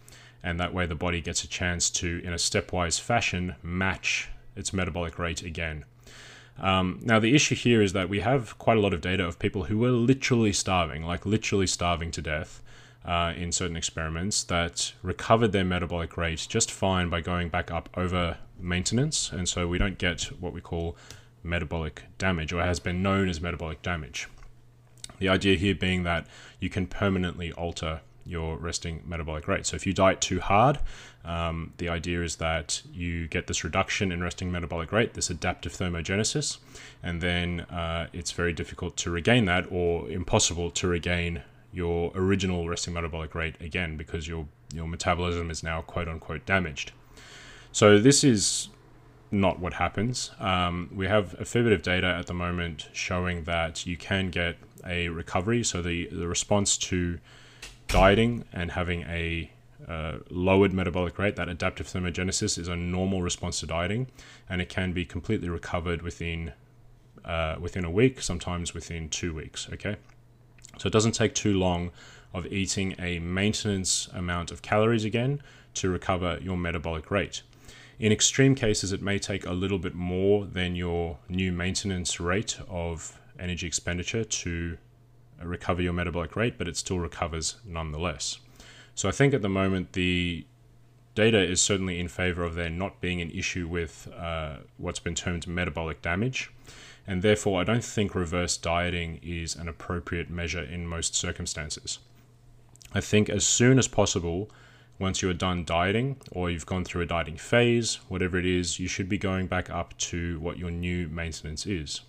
And 0.43 0.59
that 0.59 0.73
way 0.73 0.85
the 0.85 0.95
body 0.95 1.21
gets 1.21 1.43
a 1.43 1.47
chance 1.47 1.89
to, 1.91 2.21
in 2.23 2.31
a 2.31 2.37
stepwise 2.37 2.99
fashion, 2.99 3.55
match 3.61 4.29
its 4.55 4.73
metabolic 4.73 5.19
rate 5.19 5.41
again. 5.43 5.85
Um, 6.57 6.99
now, 7.01 7.19
the 7.19 7.35
issue 7.35 7.55
here 7.55 7.81
is 7.81 7.93
that 7.93 8.09
we 8.09 8.19
have 8.19 8.57
quite 8.57 8.77
a 8.77 8.81
lot 8.81 8.93
of 8.93 9.01
data 9.01 9.25
of 9.25 9.39
people 9.39 9.65
who 9.65 9.77
were 9.77 9.91
literally 9.91 10.53
starving, 10.53 11.03
like 11.03 11.25
literally 11.25 11.67
starving 11.67 12.11
to 12.11 12.21
death 12.21 12.61
uh, 13.05 13.33
in 13.35 13.51
certain 13.51 13.77
experiments, 13.77 14.43
that 14.43 14.93
recovered 15.01 15.51
their 15.51 15.63
metabolic 15.63 16.17
rate 16.17 16.45
just 16.49 16.71
fine 16.71 17.09
by 17.09 17.21
going 17.21 17.49
back 17.49 17.71
up 17.71 17.89
over 17.95 18.37
maintenance. 18.59 19.31
And 19.31 19.47
so 19.47 19.67
we 19.67 19.77
don't 19.77 19.97
get 19.97 20.23
what 20.39 20.53
we 20.53 20.61
call 20.61 20.97
metabolic 21.43 22.03
damage 22.17 22.51
or 22.51 22.61
has 22.61 22.79
been 22.79 23.01
known 23.01 23.29
as 23.29 23.39
metabolic 23.39 23.81
damage. 23.81 24.27
The 25.19 25.29
idea 25.29 25.57
here 25.57 25.75
being 25.75 26.03
that 26.03 26.27
you 26.59 26.69
can 26.69 26.87
permanently 26.87 27.51
alter 27.53 28.01
your 28.29 28.57
resting 28.57 29.01
metabolic 29.05 29.47
rate. 29.47 29.65
So 29.65 29.75
if 29.75 29.87
you 29.87 29.93
diet 29.93 30.21
too 30.21 30.39
hard, 30.39 30.79
um, 31.25 31.73
the 31.77 31.89
idea 31.89 32.21
is 32.21 32.35
that 32.37 32.81
you 32.93 33.27
get 33.27 33.47
this 33.47 33.63
reduction 33.63 34.11
in 34.11 34.21
resting 34.21 34.51
metabolic 34.51 34.91
rate, 34.91 35.15
this 35.15 35.29
adaptive 35.29 35.73
thermogenesis, 35.73 36.59
and 37.01 37.21
then 37.21 37.61
uh, 37.61 38.07
it's 38.13 38.31
very 38.31 38.53
difficult 38.53 38.95
to 38.97 39.09
regain 39.09 39.45
that 39.45 39.65
or 39.71 40.09
impossible 40.09 40.69
to 40.71 40.87
regain 40.87 41.41
your 41.73 42.11
original 42.15 42.67
resting 42.69 42.93
metabolic 42.93 43.35
rate 43.35 43.55
again 43.59 43.97
because 43.97 44.27
your 44.27 44.47
your 44.73 44.87
metabolism 44.87 45.49
is 45.49 45.63
now 45.63 45.81
quote 45.81 46.07
unquote 46.07 46.45
damaged. 46.45 46.91
So 47.71 47.99
this 47.99 48.23
is 48.23 48.69
not 49.31 49.59
what 49.59 49.73
happens. 49.73 50.31
Um, 50.39 50.89
we 50.93 51.07
have 51.07 51.39
a 51.39 51.45
fair 51.45 51.63
bit 51.63 51.73
of 51.73 51.81
data 51.81 52.07
at 52.07 52.27
the 52.27 52.33
moment 52.33 52.89
showing 52.93 53.43
that 53.43 53.85
you 53.85 53.97
can 53.97 54.29
get 54.29 54.57
a 54.85 55.09
recovery. 55.09 55.63
So 55.63 55.81
the, 55.81 56.07
the 56.07 56.27
response 56.27 56.77
to 56.77 57.19
dieting 57.89 58.45
and 58.53 58.71
having 58.71 59.01
a 59.03 59.51
uh, 59.87 60.17
lowered 60.29 60.73
metabolic 60.73 61.17
rate, 61.17 61.35
that 61.35 61.49
adaptive 61.49 61.87
thermogenesis 61.87 62.57
is 62.57 62.67
a 62.67 62.75
normal 62.75 63.21
response 63.21 63.59
to 63.59 63.65
dieting, 63.65 64.07
and 64.47 64.61
it 64.61 64.69
can 64.69 64.93
be 64.93 65.05
completely 65.05 65.49
recovered 65.49 66.01
within 66.01 66.53
uh, 67.25 67.57
within 67.59 67.83
a 67.83 67.91
week, 67.91 68.21
sometimes 68.21 68.73
within 68.73 69.09
two 69.09 69.33
weeks. 69.33 69.67
Okay, 69.73 69.97
so 70.77 70.87
it 70.87 70.93
doesn't 70.93 71.11
take 71.11 71.35
too 71.35 71.53
long 71.53 71.91
of 72.33 72.45
eating 72.47 72.95
a 72.99 73.19
maintenance 73.19 74.07
amount 74.13 74.51
of 74.51 74.61
calories 74.61 75.03
again 75.03 75.41
to 75.73 75.89
recover 75.89 76.37
your 76.41 76.55
metabolic 76.55 77.09
rate. 77.11 77.41
In 77.99 78.11
extreme 78.11 78.55
cases, 78.55 78.93
it 78.93 79.01
may 79.01 79.19
take 79.19 79.45
a 79.45 79.51
little 79.51 79.79
bit 79.79 79.93
more 79.93 80.45
than 80.45 80.75
your 80.75 81.17
new 81.27 81.51
maintenance 81.51 82.19
rate 82.19 82.57
of 82.69 83.19
energy 83.37 83.67
expenditure 83.67 84.23
to 84.23 84.77
recover 85.43 85.81
your 85.81 85.93
metabolic 85.93 86.35
rate, 86.35 86.57
but 86.57 86.67
it 86.67 86.77
still 86.77 86.99
recovers 86.99 87.57
nonetheless. 87.65 88.39
So 88.95 89.07
I 89.07 89.11
think 89.11 89.33
at 89.33 89.41
the 89.41 89.49
moment 89.49 89.93
the 89.93 90.45
data 91.15 91.39
is 91.41 91.61
certainly 91.61 91.99
in 91.99 92.07
favor 92.07 92.43
of 92.43 92.55
there 92.55 92.69
not 92.69 93.01
being 93.01 93.21
an 93.21 93.31
issue 93.31 93.67
with 93.67 94.07
uh, 94.17 94.57
what's 94.77 94.99
been 94.99 95.15
termed 95.15 95.47
metabolic 95.47 96.01
damage. 96.01 96.51
And 97.07 97.21
therefore, 97.21 97.59
I 97.59 97.63
don't 97.63 97.83
think 97.83 98.13
reverse 98.13 98.55
dieting 98.55 99.19
is 99.23 99.55
an 99.55 99.67
appropriate 99.67 100.29
measure 100.29 100.61
in 100.63 100.85
most 100.85 101.15
circumstances. 101.15 101.99
I 102.93 103.01
think 103.01 103.29
as 103.29 103.45
soon 103.45 103.79
as 103.79 103.87
possible, 103.87 104.49
once 104.99 105.21
you 105.21 105.29
are 105.29 105.33
done 105.33 105.63
dieting 105.63 106.17
or 106.31 106.49
you've 106.49 106.65
gone 106.65 106.83
through 106.83 107.01
a 107.01 107.05
dieting 107.05 107.37
phase, 107.37 107.95
whatever 108.09 108.37
it 108.37 108.45
is, 108.45 108.79
you 108.79 108.87
should 108.87 109.09
be 109.09 109.17
going 109.17 109.47
back 109.47 109.69
up 109.69 109.97
to 109.97 110.39
what 110.39 110.57
your 110.57 110.71
new 110.71 111.07
maintenance 111.07 111.65
is. 111.65 112.01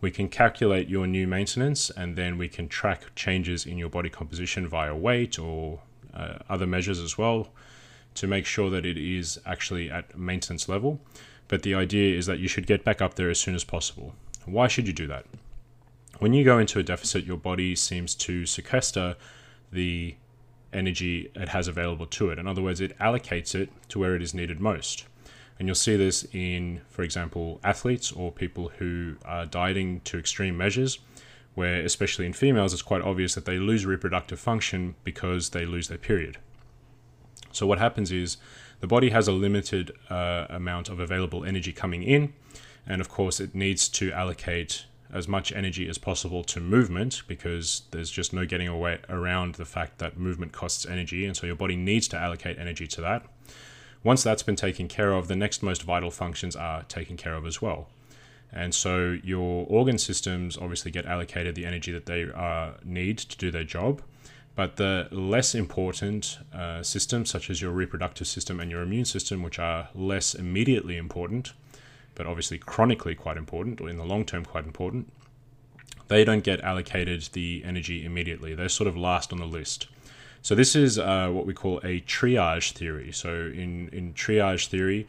We 0.00 0.10
can 0.10 0.28
calculate 0.28 0.88
your 0.88 1.06
new 1.06 1.26
maintenance 1.26 1.90
and 1.90 2.16
then 2.16 2.38
we 2.38 2.48
can 2.48 2.68
track 2.68 3.14
changes 3.14 3.66
in 3.66 3.76
your 3.76 3.90
body 3.90 4.08
composition 4.08 4.66
via 4.66 4.94
weight 4.94 5.38
or 5.38 5.80
uh, 6.14 6.38
other 6.48 6.66
measures 6.66 6.98
as 6.98 7.18
well 7.18 7.48
to 8.14 8.26
make 8.26 8.46
sure 8.46 8.70
that 8.70 8.86
it 8.86 8.96
is 8.96 9.38
actually 9.44 9.90
at 9.90 10.18
maintenance 10.18 10.68
level. 10.68 11.00
But 11.48 11.62
the 11.62 11.74
idea 11.74 12.16
is 12.16 12.26
that 12.26 12.38
you 12.38 12.48
should 12.48 12.66
get 12.66 12.84
back 12.84 13.02
up 13.02 13.14
there 13.14 13.30
as 13.30 13.38
soon 13.38 13.54
as 13.54 13.64
possible. 13.64 14.14
Why 14.46 14.68
should 14.68 14.86
you 14.86 14.92
do 14.92 15.06
that? 15.08 15.26
When 16.18 16.32
you 16.32 16.44
go 16.44 16.58
into 16.58 16.78
a 16.78 16.82
deficit, 16.82 17.24
your 17.24 17.36
body 17.36 17.74
seems 17.74 18.14
to 18.16 18.46
sequester 18.46 19.16
the 19.72 20.14
energy 20.72 21.30
it 21.34 21.48
has 21.48 21.68
available 21.68 22.06
to 22.06 22.30
it. 22.30 22.38
In 22.38 22.46
other 22.46 22.62
words, 22.62 22.80
it 22.80 22.96
allocates 22.98 23.54
it 23.54 23.70
to 23.88 23.98
where 23.98 24.14
it 24.14 24.22
is 24.22 24.34
needed 24.34 24.60
most. 24.60 25.06
And 25.60 25.68
you'll 25.68 25.74
see 25.74 25.94
this 25.94 26.26
in, 26.32 26.80
for 26.88 27.02
example, 27.02 27.60
athletes 27.62 28.10
or 28.12 28.32
people 28.32 28.70
who 28.78 29.16
are 29.26 29.44
dieting 29.44 30.00
to 30.04 30.18
extreme 30.18 30.56
measures, 30.56 31.00
where, 31.54 31.82
especially 31.82 32.24
in 32.24 32.32
females, 32.32 32.72
it's 32.72 32.80
quite 32.80 33.02
obvious 33.02 33.34
that 33.34 33.44
they 33.44 33.58
lose 33.58 33.84
reproductive 33.84 34.40
function 34.40 34.94
because 35.04 35.50
they 35.50 35.66
lose 35.66 35.88
their 35.88 35.98
period. 35.98 36.38
So, 37.52 37.66
what 37.66 37.78
happens 37.78 38.10
is 38.10 38.38
the 38.80 38.86
body 38.86 39.10
has 39.10 39.28
a 39.28 39.32
limited 39.32 39.92
uh, 40.08 40.46
amount 40.48 40.88
of 40.88 40.98
available 40.98 41.44
energy 41.44 41.74
coming 41.74 42.04
in, 42.04 42.32
and 42.86 43.02
of 43.02 43.10
course, 43.10 43.38
it 43.38 43.54
needs 43.54 43.86
to 43.90 44.12
allocate 44.12 44.86
as 45.12 45.28
much 45.28 45.52
energy 45.52 45.90
as 45.90 45.98
possible 45.98 46.42
to 46.44 46.60
movement 46.60 47.22
because 47.26 47.82
there's 47.90 48.10
just 48.10 48.32
no 48.32 48.46
getting 48.46 48.68
away 48.68 48.98
around 49.10 49.56
the 49.56 49.66
fact 49.66 49.98
that 49.98 50.16
movement 50.16 50.52
costs 50.52 50.86
energy 50.86 51.26
and 51.26 51.36
so 51.36 51.46
your 51.46 51.56
body 51.56 51.74
needs 51.74 52.06
to 52.06 52.16
allocate 52.16 52.56
energy 52.60 52.86
to 52.86 53.00
that 53.00 53.26
once 54.02 54.22
that's 54.22 54.42
been 54.42 54.56
taken 54.56 54.88
care 54.88 55.12
of 55.12 55.28
the 55.28 55.36
next 55.36 55.62
most 55.62 55.82
vital 55.82 56.10
functions 56.10 56.56
are 56.56 56.82
taken 56.84 57.16
care 57.16 57.34
of 57.34 57.46
as 57.46 57.60
well 57.60 57.88
and 58.52 58.74
so 58.74 59.16
your 59.22 59.66
organ 59.68 59.98
systems 59.98 60.56
obviously 60.58 60.90
get 60.90 61.06
allocated 61.06 61.54
the 61.54 61.64
energy 61.64 61.92
that 61.92 62.06
they 62.06 62.26
uh, 62.34 62.72
need 62.84 63.18
to 63.18 63.36
do 63.36 63.50
their 63.50 63.64
job 63.64 64.02
But 64.54 64.76
the 64.76 65.08
less 65.10 65.54
important 65.54 66.38
uh, 66.52 66.82
systems, 66.82 67.30
such 67.30 67.50
as 67.50 67.62
your 67.62 67.70
reproductive 67.70 68.26
system 68.26 68.60
and 68.60 68.70
your 68.70 68.82
immune 68.82 69.04
system, 69.04 69.42
which 69.42 69.58
are 69.58 69.88
less 69.94 70.34
immediately 70.34 70.96
important, 70.96 71.52
but 72.14 72.26
obviously 72.26 72.58
chronically 72.58 73.14
quite 73.14 73.36
important, 73.36 73.80
or 73.80 73.88
in 73.88 73.96
the 73.96 74.04
long 74.04 74.24
term 74.24 74.44
quite 74.44 74.66
important, 74.66 75.12
they 76.08 76.24
don't 76.24 76.44
get 76.44 76.60
allocated 76.60 77.28
the 77.32 77.62
energy 77.64 78.04
immediately. 78.04 78.54
They're 78.54 78.68
sort 78.68 78.88
of 78.88 78.96
last 78.96 79.32
on 79.32 79.38
the 79.38 79.46
list. 79.46 79.86
So 80.42 80.54
this 80.54 80.74
is 80.74 80.98
uh, 80.98 81.28
what 81.30 81.46
we 81.46 81.54
call 81.54 81.78
a 81.78 82.00
triage 82.00 82.72
theory. 82.72 83.12
So 83.12 83.30
in 83.54 83.88
in 83.92 84.14
triage 84.14 84.66
theory, 84.66 85.06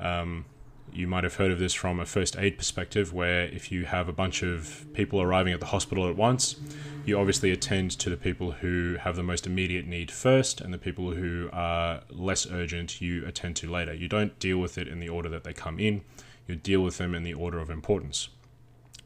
um, 0.00 0.44
you 0.92 1.06
might 1.06 1.24
have 1.24 1.34
heard 1.34 1.50
of 1.50 1.58
this 1.58 1.74
from 1.74 2.00
a 2.00 2.06
first 2.06 2.36
aid 2.38 2.56
perspective, 2.56 3.12
where 3.12 3.44
if 3.44 3.70
you 3.70 3.84
have 3.84 4.08
a 4.08 4.12
bunch 4.12 4.42
of 4.42 4.86
people 4.94 5.20
arriving 5.20 5.52
at 5.52 5.60
the 5.60 5.66
hospital 5.66 6.08
at 6.08 6.16
once, 6.16 6.56
you 7.04 7.18
obviously 7.18 7.50
attend 7.50 7.90
to 7.98 8.08
the 8.10 8.16
people 8.16 8.52
who 8.52 8.96
have 9.00 9.16
the 9.16 9.22
most 9.22 9.46
immediate 9.46 9.86
need 9.86 10.10
first, 10.10 10.60
and 10.60 10.72
the 10.72 10.78
people 10.78 11.12
who 11.12 11.50
are 11.52 12.02
less 12.10 12.46
urgent 12.50 13.00
you 13.00 13.26
attend 13.26 13.56
to 13.56 13.70
later. 13.70 13.92
You 13.92 14.08
don't 14.08 14.38
deal 14.38 14.58
with 14.58 14.78
it 14.78 14.88
in 14.88 15.00
the 15.00 15.08
order 15.08 15.28
that 15.28 15.44
they 15.44 15.52
come 15.52 15.78
in, 15.78 16.02
you 16.46 16.56
deal 16.56 16.80
with 16.80 16.98
them 16.98 17.14
in 17.14 17.24
the 17.24 17.34
order 17.34 17.58
of 17.58 17.68
importance. 17.68 18.28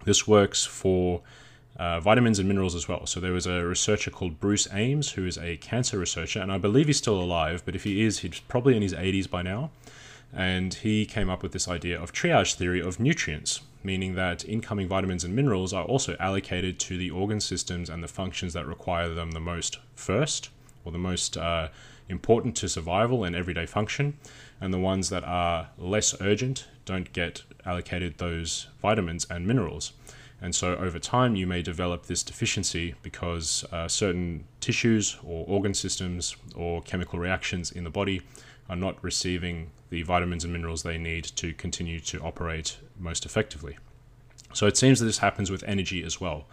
This 0.05 0.29
works 0.29 0.64
for 0.64 1.23
uh, 1.76 2.00
vitamins 2.00 2.38
and 2.38 2.49
minerals 2.49 2.75
as 2.75 2.88
well. 2.88 3.07
So 3.07 3.21
there 3.21 3.33
was 3.33 3.47
a 3.47 3.64
researcher 3.64 4.11
called 4.11 4.41
Bruce 4.41 4.69
Ames, 4.73 5.12
who 5.12 5.26
is 5.26 5.38
a 5.38 5.57
cancer 5.57 5.99
researcher, 5.99 6.41
and 6.41 6.52
I 6.52 6.59
believe 6.59 6.87
he's 6.87 6.99
still 6.99 7.21
alive, 7.21 7.62
but 7.64 7.75
if 7.75 7.85
he 7.85 8.02
is, 8.02 8.21
he's 8.21 8.41
probably 8.41 8.76
in 8.76 8.83
his 8.83 8.95
80s 8.95 9.29
by 9.29 9.43
now. 9.43 9.71
And 10.35 10.73
he 10.73 11.05
came 11.05 11.29
up 11.29 11.43
with 11.43 11.52
this 11.52 11.69
idea 11.69 12.00
of 12.00 12.12
triage 12.12 12.55
theory 12.55 12.81
of 12.81 12.99
nutrients, 12.99 13.61
meaning 13.85 14.14
that 14.14 14.47
incoming 14.47 14.88
vitamins 14.88 15.25
and 15.25 15.35
minerals 15.35 15.73
are 15.73 15.85
also 15.85 16.17
allocated 16.19 16.79
to 16.81 16.97
the 16.97 17.11
organ 17.11 17.41
systems 17.41 17.91
and 17.91 18.02
the 18.02 18.09
functions 18.09 18.55
that 18.55 18.67
require 18.67 19.11
them 19.11 19.33
the 19.33 19.41
most 19.41 19.79
first, 19.95 20.49
or 20.85 20.93
the 20.93 20.99
most 20.99 21.37
uh, 21.37 21.69
important 22.09 22.57
to 22.57 22.69
survival 22.69 23.25
and 23.25 23.37
everyday 23.37 23.67
function, 23.67 24.17
and 24.61 24.73
the 24.73 24.79
ones 24.79 25.11
that 25.11 25.25
are 25.25 25.69
less 25.76 26.14
urgent 26.21 26.67
don't 26.85 27.12
get 27.12 27.43
allocated 27.67 28.19
those 28.19 28.69
vitamins 28.81 29.26
and 29.29 29.47
minerals. 29.47 29.93
And 30.42 30.54
so 30.54 30.75
over 30.75 30.99
time, 30.99 31.37
you 31.37 31.46
may 31.46 31.62
develop 31.62 32.06
this 32.06 32.25
deficiency 32.25 32.94
because 33.00 33.64
uh, 33.70 33.87
certain 33.87 34.44
tissues 34.61 35.16
or 35.22 35.46
organ 35.46 35.72
systems 35.72 36.37
or 36.56 36.82
chemical 36.82 37.20
reactions 37.20 37.70
in 37.70 37.84
the 37.84 37.90
body 37.90 38.22
are 38.68 38.75
not 38.75 39.02
receiving 39.04 39.70
the 39.90 40.02
vitamins 40.02 40.42
and 40.42 40.52
minerals 40.52 40.82
they 40.82 40.99
need 40.99 41.25
to 41.25 41.54
continue 41.54 42.00
to 42.00 42.20
operate 42.20 42.78
most 42.99 43.25
effectively. 43.25 43.78
So 44.52 44.66
it 44.66 44.76
seems 44.76 44.99
that 44.99 45.06
this 45.06 45.18
happens 45.18 45.49
with 45.49 45.62
energy 45.62 46.02
as 46.02 46.20
well. 46.20 46.46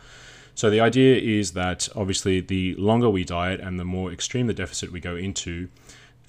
So 0.53 0.69
the 0.69 0.81
idea 0.81 1.15
is 1.15 1.53
that 1.53 1.89
obviously 1.95 2.41
the 2.41 2.75
longer 2.75 3.09
we 3.09 3.23
diet 3.23 3.59
and 3.59 3.79
the 3.79 3.85
more 3.85 4.11
extreme 4.11 4.45
the 4.45 4.53
deficit 4.53 4.91
we 4.91 4.99
go 4.99 5.15
into, 5.15 5.69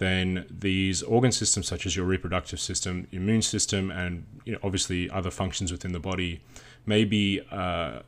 then 0.01 0.47
these 0.51 1.03
organ 1.03 1.31
systems 1.31 1.69
such 1.69 1.85
as 1.85 1.95
your 1.95 2.07
reproductive 2.07 2.59
system, 2.59 3.07
immune 3.13 3.43
system, 3.43 3.91
and 3.91 4.25
you 4.47 4.53
know, 4.55 4.59
obviously 4.63 5.11
other 5.11 5.31
functions 5.31 5.71
within 5.71 5.93
the 5.93 6.01
body 6.01 6.41
may 6.87 7.05
be 7.05 7.43
uh, 7.51 8.01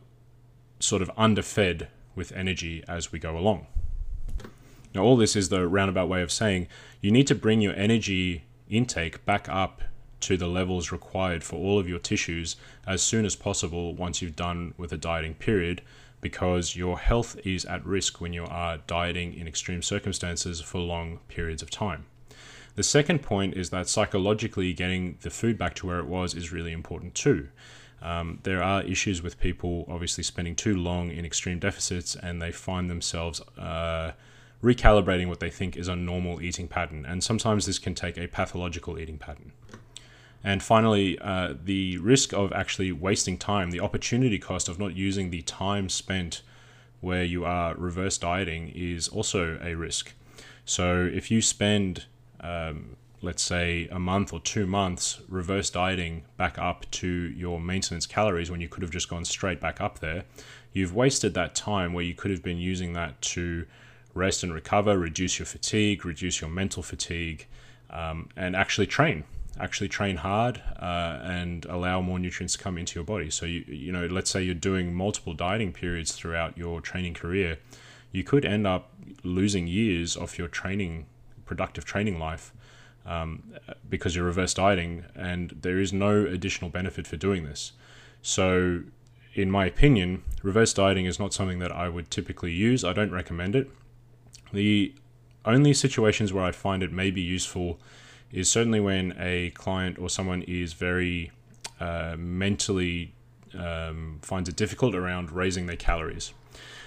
sort 0.80 1.02
of 1.02 1.10
underfed 1.18 1.86
with 2.14 2.32
energy 2.32 2.82
as 2.88 3.12
we 3.12 3.18
go 3.18 3.36
along. 3.36 3.66
Now, 4.94 5.02
all 5.02 5.18
this 5.18 5.36
is 5.36 5.50
the 5.50 5.68
roundabout 5.68 6.08
way 6.08 6.22
of 6.22 6.32
saying 6.32 6.66
you 7.02 7.10
need 7.10 7.26
to 7.26 7.34
bring 7.34 7.60
your 7.60 7.74
energy 7.74 8.44
intake 8.70 9.26
back 9.26 9.46
up 9.50 9.82
to 10.20 10.38
the 10.38 10.48
levels 10.48 10.92
required 10.92 11.44
for 11.44 11.56
all 11.56 11.78
of 11.78 11.86
your 11.86 11.98
tissues 11.98 12.56
as 12.86 13.02
soon 13.02 13.26
as 13.26 13.36
possible 13.36 13.94
once 13.94 14.22
you've 14.22 14.36
done 14.36 14.72
with 14.78 14.92
a 14.92 14.96
dieting 14.96 15.34
period 15.34 15.82
because 16.22 16.74
your 16.74 16.98
health 16.98 17.36
is 17.44 17.66
at 17.66 17.84
risk 17.84 18.20
when 18.20 18.32
you 18.32 18.46
are 18.46 18.78
dieting 18.86 19.34
in 19.34 19.46
extreme 19.46 19.82
circumstances 19.82 20.62
for 20.62 20.78
long 20.78 21.18
periods 21.28 21.62
of 21.62 21.70
time. 21.70 22.06
The 22.76 22.82
second 22.82 23.20
point 23.20 23.54
is 23.54 23.68
that 23.68 23.88
psychologically 23.88 24.72
getting 24.72 25.18
the 25.20 25.28
food 25.28 25.58
back 25.58 25.74
to 25.74 25.86
where 25.86 25.98
it 25.98 26.06
was 26.06 26.32
is 26.32 26.50
really 26.50 26.72
important 26.72 27.14
too. 27.14 27.48
Um, 28.00 28.38
there 28.44 28.62
are 28.62 28.82
issues 28.82 29.22
with 29.22 29.38
people 29.38 29.84
obviously 29.88 30.24
spending 30.24 30.54
too 30.54 30.76
long 30.76 31.10
in 31.10 31.24
extreme 31.24 31.58
deficits 31.58 32.16
and 32.16 32.40
they 32.40 32.50
find 32.50 32.88
themselves 32.88 33.40
uh, 33.58 34.12
recalibrating 34.62 35.28
what 35.28 35.40
they 35.40 35.50
think 35.50 35.76
is 35.76 35.88
a 35.88 35.96
normal 35.96 36.40
eating 36.40 36.68
pattern. 36.68 37.04
And 37.04 37.22
sometimes 37.22 37.66
this 37.66 37.78
can 37.78 37.94
take 37.94 38.16
a 38.16 38.26
pathological 38.28 38.98
eating 38.98 39.18
pattern. 39.18 39.52
And 40.44 40.62
finally, 40.62 41.18
uh, 41.20 41.54
the 41.64 41.98
risk 41.98 42.32
of 42.32 42.52
actually 42.52 42.90
wasting 42.92 43.38
time, 43.38 43.70
the 43.70 43.80
opportunity 43.80 44.38
cost 44.38 44.68
of 44.68 44.78
not 44.78 44.96
using 44.96 45.30
the 45.30 45.42
time 45.42 45.88
spent 45.88 46.42
where 47.00 47.24
you 47.24 47.44
are 47.44 47.74
reverse 47.74 48.18
dieting 48.18 48.72
is 48.74 49.08
also 49.08 49.58
a 49.62 49.74
risk. 49.74 50.12
So 50.64 51.08
if 51.12 51.30
you 51.30 51.42
spend, 51.42 52.06
um, 52.40 52.96
let's 53.20 53.42
say, 53.42 53.88
a 53.90 53.98
month 53.98 54.32
or 54.32 54.40
two 54.40 54.66
months 54.66 55.20
reverse 55.28 55.70
dieting 55.70 56.24
back 56.36 56.58
up 56.58 56.90
to 56.92 57.06
your 57.08 57.60
maintenance 57.60 58.06
calories 58.06 58.50
when 58.50 58.60
you 58.60 58.68
could 58.68 58.82
have 58.82 58.90
just 58.90 59.08
gone 59.08 59.24
straight 59.24 59.60
back 59.60 59.80
up 59.80 60.00
there, 60.00 60.24
you've 60.72 60.94
wasted 60.94 61.34
that 61.34 61.54
time 61.54 61.92
where 61.92 62.04
you 62.04 62.14
could 62.14 62.30
have 62.30 62.42
been 62.42 62.58
using 62.58 62.92
that 62.94 63.20
to 63.22 63.66
rest 64.14 64.42
and 64.42 64.52
recover, 64.52 64.98
reduce 64.98 65.38
your 65.38 65.46
fatigue, 65.46 66.04
reduce 66.04 66.40
your 66.40 66.50
mental 66.50 66.82
fatigue, 66.82 67.46
um, 67.90 68.28
and 68.36 68.54
actually 68.56 68.86
train 68.86 69.24
actually 69.62 69.88
train 69.88 70.16
hard 70.16 70.60
uh, 70.78 71.20
and 71.22 71.64
allow 71.66 72.00
more 72.02 72.18
nutrients 72.18 72.56
to 72.56 72.62
come 72.62 72.76
into 72.76 72.98
your 72.98 73.04
body. 73.04 73.30
So 73.30 73.46
you 73.46 73.64
you 73.68 73.92
know, 73.92 74.06
let's 74.06 74.30
say 74.30 74.42
you're 74.42 74.54
doing 74.54 74.92
multiple 74.92 75.34
dieting 75.34 75.72
periods 75.72 76.12
throughout 76.12 76.58
your 76.58 76.80
training 76.80 77.14
career, 77.14 77.58
you 78.10 78.24
could 78.24 78.44
end 78.44 78.66
up 78.66 78.90
losing 79.22 79.66
years 79.66 80.16
of 80.16 80.36
your 80.36 80.48
training 80.48 81.06
productive 81.46 81.84
training 81.84 82.18
life 82.18 82.52
um, 83.06 83.42
because 83.88 84.14
you're 84.14 84.24
reverse 84.24 84.54
dieting, 84.54 85.04
and 85.14 85.58
there 85.62 85.78
is 85.78 85.92
no 85.92 86.24
additional 86.24 86.70
benefit 86.70 87.06
for 87.06 87.16
doing 87.16 87.44
this. 87.44 87.72
So, 88.20 88.82
in 89.34 89.50
my 89.50 89.66
opinion, 89.66 90.22
reverse 90.42 90.72
dieting 90.72 91.06
is 91.06 91.18
not 91.18 91.32
something 91.32 91.58
that 91.58 91.72
I 91.72 91.88
would 91.88 92.10
typically 92.10 92.52
use. 92.52 92.84
I 92.84 92.92
don't 92.92 93.10
recommend 93.10 93.56
it. 93.56 93.70
The 94.52 94.94
only 95.44 95.74
situations 95.74 96.32
where 96.32 96.44
I 96.44 96.52
find 96.52 96.82
it 96.82 96.92
may 96.92 97.10
be 97.10 97.20
useful 97.20 97.80
is 98.32 98.50
certainly 98.50 98.80
when 98.80 99.14
a 99.18 99.50
client 99.50 99.98
or 99.98 100.08
someone 100.08 100.42
is 100.42 100.72
very 100.72 101.30
uh, 101.80 102.16
mentally 102.18 103.12
um, 103.58 104.18
finds 104.22 104.48
it 104.48 104.56
difficult 104.56 104.94
around 104.94 105.30
raising 105.30 105.66
their 105.66 105.76
calories. 105.76 106.32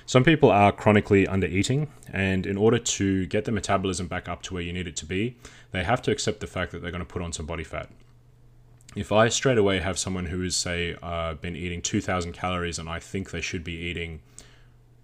Some 0.07 0.23
people 0.23 0.51
are 0.51 0.71
chronically 0.71 1.27
under 1.27 1.47
eating, 1.47 1.91
and 2.13 2.45
in 2.45 2.57
order 2.57 2.77
to 2.77 3.25
get 3.25 3.45
the 3.45 3.51
metabolism 3.51 4.07
back 4.07 4.29
up 4.29 4.43
to 4.43 4.53
where 4.53 4.61
you 4.61 4.71
need 4.71 4.87
it 4.87 4.95
to 4.97 5.05
be, 5.05 5.35
they 5.71 5.83
have 5.83 6.01
to 6.03 6.11
accept 6.11 6.39
the 6.41 6.47
fact 6.47 6.71
that 6.71 6.81
they're 6.81 6.91
going 6.91 6.99
to 6.99 7.11
put 7.11 7.23
on 7.23 7.33
some 7.33 7.45
body 7.45 7.63
fat. 7.63 7.89
If 8.95 9.11
I 9.11 9.29
straight 9.29 9.57
away 9.57 9.79
have 9.79 9.97
someone 9.97 10.27
who 10.27 10.43
is, 10.43 10.55
say, 10.55 10.95
uh, 11.01 11.33
been 11.33 11.55
eating 11.55 11.81
2,000 11.81 12.33
calories 12.33 12.79
and 12.79 12.87
I 12.87 12.99
think 12.99 13.31
they 13.31 13.41
should 13.41 13.63
be 13.63 13.73
eating 13.73 14.21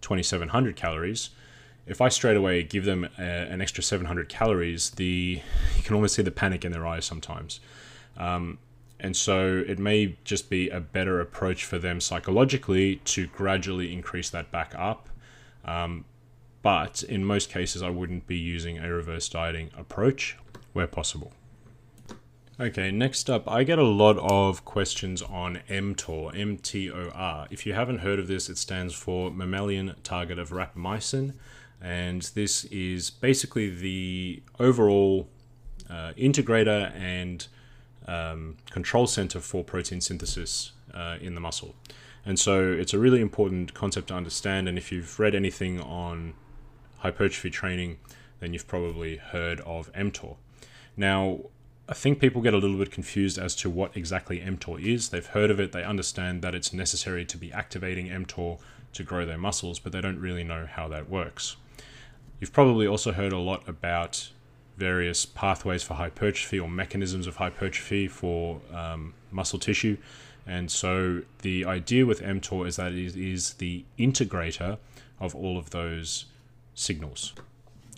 2,700 0.01 0.75
calories, 0.75 1.31
if 1.87 2.01
I 2.01 2.09
straight 2.09 2.37
away 2.37 2.63
give 2.63 2.85
them 2.85 3.07
a, 3.17 3.21
an 3.21 3.61
extra 3.61 3.83
700 3.83 4.29
calories, 4.29 4.91
the 4.91 5.41
you 5.75 5.83
can 5.83 5.95
almost 5.95 6.15
see 6.15 6.21
the 6.21 6.31
panic 6.31 6.63
in 6.63 6.71
their 6.71 6.85
eyes 6.85 7.05
sometimes. 7.05 7.59
Um, 8.17 8.59
and 8.99 9.15
so 9.15 9.63
it 9.67 9.79
may 9.79 10.15
just 10.23 10.49
be 10.49 10.69
a 10.69 10.79
better 10.79 11.19
approach 11.19 11.65
for 11.65 11.79
them 11.79 11.99
psychologically 11.99 12.97
to 12.97 13.25
gradually 13.27 13.91
increase 13.91 14.29
that 14.29 14.51
back 14.51 14.73
up. 14.77 15.09
Um, 15.65 16.05
but 16.61 17.01
in 17.03 17.25
most 17.25 17.49
cases, 17.49 17.81
I 17.81 17.89
wouldn't 17.89 18.27
be 18.27 18.37
using 18.37 18.77
a 18.77 18.93
reverse 18.93 19.27
dieting 19.27 19.71
approach 19.75 20.37
where 20.73 20.85
possible. 20.85 21.33
Okay, 22.59 22.91
next 22.91 23.27
up, 23.27 23.49
I 23.49 23.63
get 23.63 23.79
a 23.79 23.83
lot 23.83 24.19
of 24.19 24.63
questions 24.65 25.23
on 25.23 25.61
mTOR, 25.67 26.37
M-T-O-R. 26.37 27.47
If 27.49 27.65
you 27.65 27.73
haven't 27.73 27.99
heard 27.99 28.19
of 28.19 28.27
this, 28.27 28.49
it 28.49 28.59
stands 28.59 28.93
for 28.93 29.31
mammalian 29.31 29.95
target 30.03 30.37
of 30.37 30.51
rapamycin 30.51 31.33
and 31.81 32.21
this 32.35 32.65
is 32.65 33.09
basically 33.09 33.69
the 33.69 34.43
overall 34.59 35.27
uh, 35.89 36.13
integrator 36.17 36.95
and 36.95 37.47
um, 38.07 38.57
control 38.69 39.07
center 39.07 39.39
for 39.39 39.63
protein 39.63 40.01
synthesis 40.01 40.71
uh, 40.93 41.17
in 41.19 41.35
the 41.35 41.41
muscle. 41.41 41.75
And 42.25 42.39
so 42.39 42.71
it's 42.71 42.93
a 42.93 42.99
really 42.99 43.19
important 43.19 43.73
concept 43.73 44.09
to 44.09 44.13
understand. 44.13 44.69
And 44.69 44.77
if 44.77 44.91
you've 44.91 45.19
read 45.19 45.33
anything 45.33 45.81
on 45.81 46.33
hypertrophy 46.99 47.49
training, 47.49 47.97
then 48.39 48.53
you've 48.53 48.67
probably 48.67 49.17
heard 49.17 49.59
of 49.61 49.91
mTOR. 49.93 50.35
Now, 50.95 51.39
I 51.89 51.93
think 51.93 52.19
people 52.19 52.41
get 52.41 52.53
a 52.53 52.57
little 52.57 52.77
bit 52.77 52.91
confused 52.91 53.37
as 53.37 53.55
to 53.57 53.69
what 53.69 53.97
exactly 53.97 54.39
mTOR 54.39 54.81
is. 54.81 55.09
They've 55.09 55.25
heard 55.25 55.49
of 55.49 55.59
it, 55.59 55.71
they 55.71 55.83
understand 55.83 56.41
that 56.43 56.53
it's 56.53 56.71
necessary 56.73 57.25
to 57.25 57.37
be 57.37 57.51
activating 57.51 58.07
mTOR 58.07 58.59
to 58.93 59.03
grow 59.03 59.25
their 59.25 59.37
muscles, 59.37 59.79
but 59.79 59.91
they 59.91 60.01
don't 60.01 60.19
really 60.19 60.43
know 60.43 60.67
how 60.69 60.87
that 60.89 61.09
works. 61.09 61.55
You've 62.41 62.51
probably 62.51 62.87
also 62.87 63.11
heard 63.11 63.31
a 63.31 63.37
lot 63.37 63.69
about 63.69 64.31
various 64.75 65.27
pathways 65.27 65.83
for 65.83 65.93
hypertrophy 65.93 66.59
or 66.59 66.67
mechanisms 66.67 67.27
of 67.27 67.35
hypertrophy 67.35 68.07
for 68.07 68.61
um, 68.73 69.13
muscle 69.29 69.59
tissue. 69.59 69.95
And 70.47 70.71
so 70.71 71.21
the 71.43 71.65
idea 71.65 72.07
with 72.07 72.19
mTOR 72.19 72.67
is 72.67 72.77
that 72.77 72.93
it 72.93 73.15
is 73.15 73.53
the 73.53 73.85
integrator 73.99 74.79
of 75.19 75.35
all 75.35 75.59
of 75.59 75.69
those 75.69 76.25
signals. 76.73 77.33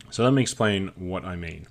So 0.10 0.26
let 0.26 0.34
me 0.34 0.42
explain 0.42 0.92
what 0.98 1.24
I 1.24 1.38
mean. 1.38 1.66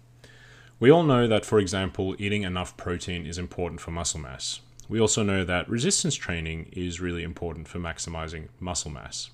We 0.81 0.91
all 0.91 1.03
know 1.03 1.29
that, 1.29 1.45
for 1.45 1.59
example, 1.59 2.17
eating 2.19 2.43
enough 2.43 2.79
protein 2.79 3.27
is 3.27 3.37
important 3.37 3.83
for 3.83 3.91
muscle 3.91 4.19
mass. 4.19 4.61
We 4.89 4.99
also 4.99 5.23
know 5.23 5.45
that 5.45 5.69
resistance 5.69 6.15
training 6.15 6.71
is 6.73 7.03
really 7.03 7.23
important 7.23 7.69
for 7.69 7.79
maximizing 7.79 8.49
muscle 8.59 8.91
mass. 8.91 9.29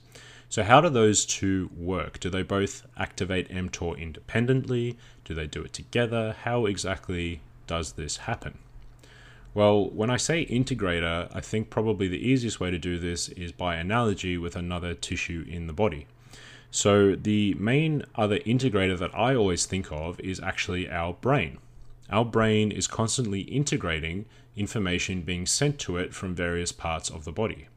So, 0.51 0.63
how 0.63 0.81
do 0.81 0.89
those 0.89 1.27
two 1.27 1.71
work? 1.77 2.21
Do 2.21 2.31
they 2.31 2.43
both 2.43 2.87
activate 2.97 3.51
mTOR 3.51 3.99
independently? 3.99 4.97
Do 5.25 5.35
they 5.35 5.47
do 5.47 5.63
it 5.63 5.75
together? 5.75 6.37
How 6.45 6.65
exactly 6.65 7.43
does 7.67 7.93
this 7.93 8.19
happen? 8.19 8.59
Well, 9.53 9.91
when 9.91 10.09
I 10.09 10.17
say 10.17 10.47
integrator, 10.47 11.29
I 11.35 11.41
think 11.41 11.69
probably 11.69 12.09
the 12.09 12.27
easiest 12.27 12.61
way 12.61 12.71
to 12.71 12.79
do 12.79 12.99
this 12.99 13.29
is 13.31 13.53
by 13.53 13.77
analogy 13.77 14.39
with 14.39 14.57
another 14.57 14.95
tissue 14.95 15.45
in 15.47 15.67
the 15.67 15.73
body. 15.75 16.07
So, 16.71 17.15
the 17.15 17.55
main 17.55 18.05
other 18.15 18.39
integrator 18.41 18.99
that 18.99 19.15
I 19.15 19.35
always 19.35 19.67
think 19.67 19.93
of 19.93 20.19
is 20.21 20.41
actually 20.41 20.89
our 20.89 21.13
brain. 21.13 21.59
Our 22.11 22.25
brain 22.25 22.73
is 22.73 22.87
constantly 22.87 23.41
integrating 23.43 24.25
information 24.57 25.23
being 25.23 25.45
sent 25.45 25.79
to 25.81 25.99
it 25.99 26.15
from 26.15 26.35
various 26.35 26.73
parts 26.73 27.11
of 27.11 27.25
the 27.25 27.33
body. 27.33 27.69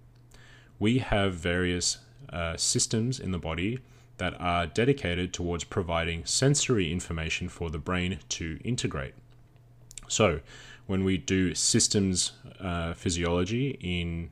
We 0.80 1.00
have 1.00 1.34
various 1.34 1.98
uh, 2.32 2.58
systems 2.58 3.20
in 3.20 3.32
the 3.32 3.40
body 3.40 3.80
that 4.18 4.40
are 4.40 4.68
dedicated 4.68 5.34
towards 5.34 5.64
providing 5.64 6.26
sensory 6.26 6.92
information 6.92 7.50
for 7.50 7.70
the 7.70 7.80
brain 7.80 8.20
to 8.30 8.60
integrate. 8.64 9.14
So, 10.08 10.42
when 10.86 11.04
we 11.04 11.18
do 11.18 11.56
systems 11.56 12.34
uh, 12.60 12.94
physiology 12.94 13.78
in 13.82 14.30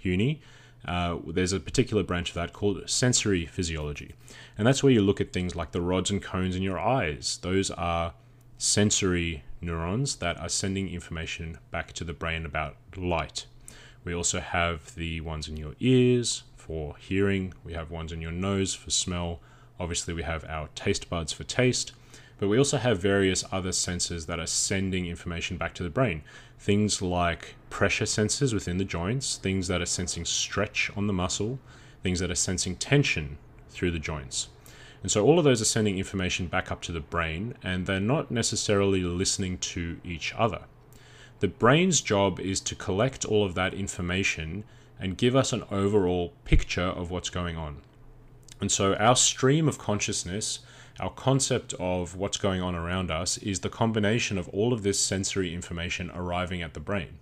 uni, 0.00 0.40
uh, 0.84 1.18
there's 1.26 1.52
a 1.52 1.60
particular 1.60 2.02
branch 2.02 2.30
of 2.30 2.34
that 2.34 2.52
called 2.52 2.82
sensory 2.88 3.46
physiology. 3.46 4.14
And 4.58 4.66
that's 4.66 4.82
where 4.82 4.92
you 4.92 5.02
look 5.02 5.20
at 5.20 5.32
things 5.32 5.54
like 5.54 5.72
the 5.72 5.80
rods 5.80 6.10
and 6.10 6.20
cones 6.20 6.56
in 6.56 6.62
your 6.62 6.78
eyes. 6.78 7.38
Those 7.42 7.70
are 7.70 8.14
sensory 8.58 9.44
neurons 9.60 10.16
that 10.16 10.38
are 10.38 10.48
sending 10.48 10.88
information 10.88 11.58
back 11.70 11.92
to 11.92 12.04
the 12.04 12.12
brain 12.12 12.44
about 12.44 12.76
light. 12.96 13.46
We 14.04 14.14
also 14.14 14.40
have 14.40 14.94
the 14.96 15.20
ones 15.20 15.48
in 15.48 15.56
your 15.56 15.74
ears 15.78 16.42
for 16.66 16.94
hearing, 16.96 17.52
we 17.64 17.72
have 17.72 17.90
ones 17.90 18.12
in 18.12 18.20
your 18.20 18.30
nose 18.30 18.72
for 18.72 18.90
smell. 18.90 19.40
Obviously, 19.80 20.14
we 20.14 20.22
have 20.22 20.44
our 20.44 20.68
taste 20.76 21.10
buds 21.10 21.32
for 21.32 21.42
taste, 21.42 21.90
but 22.38 22.46
we 22.46 22.56
also 22.56 22.78
have 22.78 23.00
various 23.00 23.44
other 23.50 23.70
sensors 23.70 24.26
that 24.26 24.38
are 24.38 24.46
sending 24.46 25.06
information 25.06 25.56
back 25.56 25.74
to 25.74 25.82
the 25.82 25.90
brain. 25.90 26.22
Things 26.60 27.02
like 27.02 27.56
pressure 27.68 28.04
sensors 28.04 28.54
within 28.54 28.78
the 28.78 28.84
joints, 28.84 29.38
things 29.38 29.66
that 29.66 29.82
are 29.82 29.86
sensing 29.86 30.24
stretch 30.24 30.88
on 30.96 31.08
the 31.08 31.12
muscle, 31.12 31.58
things 32.04 32.20
that 32.20 32.30
are 32.30 32.36
sensing 32.36 32.76
tension 32.76 33.38
through 33.68 33.90
the 33.90 33.98
joints. 33.98 34.48
And 35.02 35.10
so 35.10 35.24
all 35.24 35.38
of 35.38 35.44
those 35.44 35.60
are 35.60 35.64
sending 35.64 35.98
information 35.98 36.46
back 36.46 36.70
up 36.70 36.80
to 36.82 36.92
the 36.92 37.00
brain, 37.00 37.54
and 37.64 37.86
they're 37.86 37.98
not 37.98 38.30
necessarily 38.30 39.00
listening 39.00 39.58
to 39.58 39.98
each 40.04 40.32
other. 40.38 40.62
The 41.40 41.48
brain's 41.48 42.00
job 42.00 42.38
is 42.38 42.60
to 42.60 42.76
collect 42.76 43.24
all 43.24 43.44
of 43.44 43.56
that 43.56 43.74
information 43.74 44.62
and 44.98 45.18
give 45.18 45.34
us 45.34 45.52
an 45.52 45.64
overall 45.70 46.32
picture 46.44 46.82
of 46.82 47.10
what's 47.10 47.30
going 47.30 47.56
on. 47.56 47.78
And 48.60 48.70
so 48.70 48.94
our 48.94 49.16
stream 49.16 49.68
of 49.68 49.78
consciousness, 49.78 50.60
our 51.00 51.10
concept 51.10 51.74
of 51.80 52.14
what's 52.14 52.36
going 52.36 52.62
on 52.62 52.74
around 52.74 53.10
us, 53.10 53.36
is 53.38 53.60
the 53.60 53.68
combination 53.68 54.38
of 54.38 54.48
all 54.50 54.72
of 54.72 54.82
this 54.82 55.00
sensory 55.00 55.52
information 55.52 56.10
arriving 56.14 56.62
at 56.62 56.74
the 56.74 56.80
brain. 56.80 57.18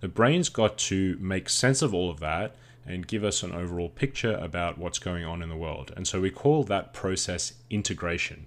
The 0.00 0.08
brain's 0.08 0.50
got 0.50 0.76
to 0.78 1.16
make 1.18 1.48
sense 1.48 1.80
of 1.80 1.94
all 1.94 2.10
of 2.10 2.20
that 2.20 2.54
and 2.84 3.06
give 3.06 3.24
us 3.24 3.42
an 3.42 3.52
overall 3.52 3.88
picture 3.88 4.36
about 4.36 4.78
what's 4.78 4.98
going 4.98 5.24
on 5.24 5.42
in 5.42 5.48
the 5.48 5.56
world. 5.56 5.92
And 5.96 6.06
so 6.06 6.20
we 6.20 6.30
call 6.30 6.62
that 6.64 6.92
process 6.92 7.54
integration. 7.70 8.46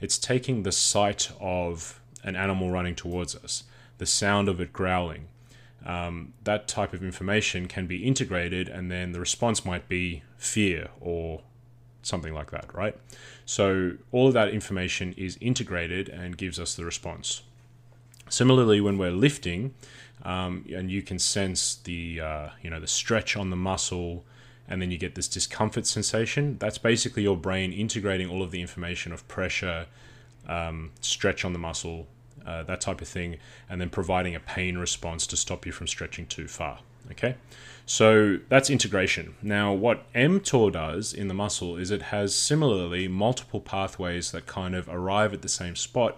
It's 0.00 0.18
taking 0.18 0.62
the 0.62 0.72
sight 0.72 1.30
of 1.40 2.00
an 2.24 2.36
animal 2.36 2.70
running 2.70 2.94
towards 2.94 3.36
us, 3.36 3.64
the 3.98 4.06
sound 4.06 4.48
of 4.48 4.60
it 4.60 4.72
growling. 4.72 5.28
Um, 5.86 6.32
that 6.42 6.66
type 6.66 6.92
of 6.92 7.04
information 7.04 7.68
can 7.68 7.86
be 7.86 8.04
integrated, 8.04 8.68
and 8.68 8.90
then 8.90 9.12
the 9.12 9.20
response 9.20 9.64
might 9.64 9.88
be 9.88 10.22
fear 10.36 10.88
or 11.00 11.42
something 12.02 12.34
like 12.34 12.50
that, 12.50 12.74
right? 12.74 12.96
So 13.44 13.92
all 14.10 14.26
of 14.26 14.34
that 14.34 14.48
information 14.48 15.14
is 15.16 15.38
integrated 15.40 16.08
and 16.08 16.36
gives 16.36 16.58
us 16.58 16.74
the 16.74 16.84
response. 16.84 17.42
Similarly, 18.28 18.80
when 18.80 18.98
we're 18.98 19.12
lifting, 19.12 19.74
um, 20.24 20.64
and 20.74 20.90
you 20.90 21.02
can 21.02 21.20
sense 21.20 21.76
the 21.76 22.20
uh, 22.20 22.48
you 22.62 22.70
know 22.70 22.80
the 22.80 22.88
stretch 22.88 23.36
on 23.36 23.50
the 23.50 23.56
muscle, 23.56 24.24
and 24.68 24.82
then 24.82 24.90
you 24.90 24.98
get 24.98 25.14
this 25.14 25.28
discomfort 25.28 25.86
sensation. 25.86 26.56
That's 26.58 26.78
basically 26.78 27.22
your 27.22 27.36
brain 27.36 27.72
integrating 27.72 28.28
all 28.28 28.42
of 28.42 28.50
the 28.50 28.60
information 28.60 29.12
of 29.12 29.26
pressure, 29.28 29.86
um, 30.48 30.90
stretch 31.00 31.44
on 31.44 31.52
the 31.52 31.60
muscle, 31.60 32.08
uh, 32.46 32.62
that 32.64 32.80
type 32.80 33.00
of 33.00 33.08
thing, 33.08 33.36
and 33.68 33.80
then 33.80 33.90
providing 33.90 34.34
a 34.34 34.40
pain 34.40 34.78
response 34.78 35.26
to 35.28 35.36
stop 35.36 35.66
you 35.66 35.72
from 35.72 35.86
stretching 35.86 36.26
too 36.26 36.46
far. 36.46 36.80
Okay, 37.10 37.36
so 37.84 38.38
that's 38.48 38.68
integration. 38.68 39.36
Now, 39.42 39.72
what 39.72 40.12
mTOR 40.12 40.72
does 40.72 41.12
in 41.12 41.28
the 41.28 41.34
muscle 41.34 41.76
is 41.76 41.90
it 41.90 42.02
has 42.02 42.34
similarly 42.34 43.06
multiple 43.06 43.60
pathways 43.60 44.32
that 44.32 44.46
kind 44.46 44.74
of 44.74 44.88
arrive 44.88 45.32
at 45.32 45.42
the 45.42 45.48
same 45.48 45.76
spot 45.76 46.16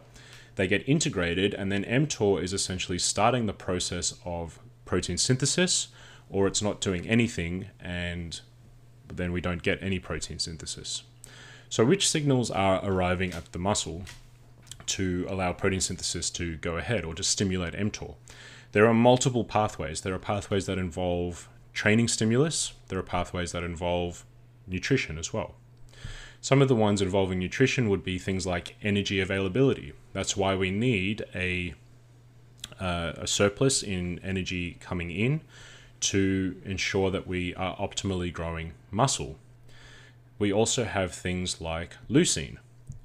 they 0.58 0.66
get 0.66 0.86
integrated, 0.88 1.54
and 1.54 1.70
then 1.70 1.84
mTOR 1.84 2.42
is 2.42 2.52
essentially 2.52 2.98
starting 2.98 3.46
the 3.46 3.52
process 3.52 4.14
of 4.24 4.58
protein 4.84 5.16
synthesis, 5.16 5.86
or 6.28 6.48
it's 6.48 6.60
not 6.60 6.80
doing 6.80 7.08
anything, 7.08 7.66
and 7.78 8.40
then 9.06 9.30
we 9.30 9.40
don't 9.40 9.62
get 9.62 9.80
any 9.80 10.00
protein 10.00 10.40
synthesis. 10.40 11.04
So, 11.68 11.84
which 11.84 12.10
signals 12.10 12.50
are 12.50 12.84
arriving 12.84 13.32
at 13.32 13.52
the 13.52 13.58
muscle 13.60 14.02
to 14.88 15.26
allow 15.28 15.52
protein 15.52 15.80
synthesis 15.80 16.30
to 16.30 16.56
go 16.56 16.76
ahead 16.76 17.04
or 17.04 17.14
to 17.14 17.22
stimulate 17.22 17.74
mTOR? 17.74 18.14
There 18.72 18.86
are 18.86 18.94
multiple 18.94 19.44
pathways. 19.44 20.02
There 20.02 20.14
are 20.14 20.18
pathways 20.18 20.66
that 20.66 20.78
involve 20.78 21.48
training 21.78 22.08
stimulus, 22.08 22.72
there 22.88 22.98
are 22.98 23.04
pathways 23.04 23.52
that 23.52 23.62
involve 23.62 24.24
nutrition 24.66 25.16
as 25.16 25.32
well. 25.32 25.54
Some 26.40 26.60
of 26.60 26.66
the 26.66 26.74
ones 26.74 27.00
involving 27.00 27.38
nutrition 27.38 27.88
would 27.88 28.02
be 28.02 28.18
things 28.18 28.48
like 28.48 28.74
energy 28.82 29.20
availability. 29.20 29.92
That's 30.12 30.36
why 30.36 30.56
we 30.56 30.72
need 30.72 31.24
a, 31.36 31.74
uh, 32.80 33.12
a 33.18 33.26
surplus 33.28 33.84
in 33.84 34.18
energy 34.24 34.76
coming 34.80 35.12
in 35.12 35.40
to 36.00 36.60
ensure 36.64 37.12
that 37.12 37.28
we 37.28 37.54
are 37.54 37.76
optimally 37.76 38.32
growing 38.32 38.72
muscle. 38.90 39.38
We 40.38 40.52
also 40.52 40.84
have 40.84 41.12
things 41.12 41.60
like 41.60 41.96
leucine. 42.10 42.58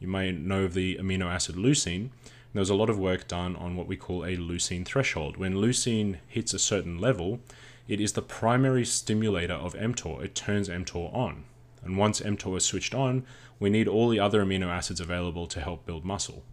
You 0.04 0.10
may 0.10 0.34
know 0.34 0.66
of 0.66 0.74
the 0.74 0.98
amino 0.98 1.34
acid 1.34 1.56
leucine. 1.56 2.10
There's 2.54 2.70
a 2.70 2.76
lot 2.76 2.89
of 2.89 3.00
work 3.00 3.26
done 3.26 3.56
on 3.56 3.78
what 3.78 3.88
we 3.88 3.96
call 3.96 4.26
a 4.26 4.36
leucine 4.36 4.84
threshold. 4.84 5.38
When 5.38 5.56
leucine 5.56 6.18
hits 6.28 6.54
a 6.54 6.60
certain 6.60 7.00
level, 7.00 7.39
it 7.88 8.02
is 8.02 8.12
the 8.12 8.22
primary 8.22 8.84
stimulator 8.84 9.54
of 9.54 9.76
mTOR. 9.76 10.22
It 10.22 10.36
turns 10.36 10.68
mTOR 10.68 11.16
on. 11.16 11.46
And 11.86 11.98
once 11.98 12.20
mTOR 12.20 12.58
is 12.58 12.66
switched 12.66 12.94
on, 12.94 13.26
we 13.62 13.70
need 13.70 13.88
all 13.88 14.10
the 14.10 14.20
other 14.20 14.44
amino 14.44 14.68
acids 14.68 15.00
available 15.00 15.48
to 15.48 15.62
help 15.62 15.86
build 15.86 16.04
muscle. 16.04 16.44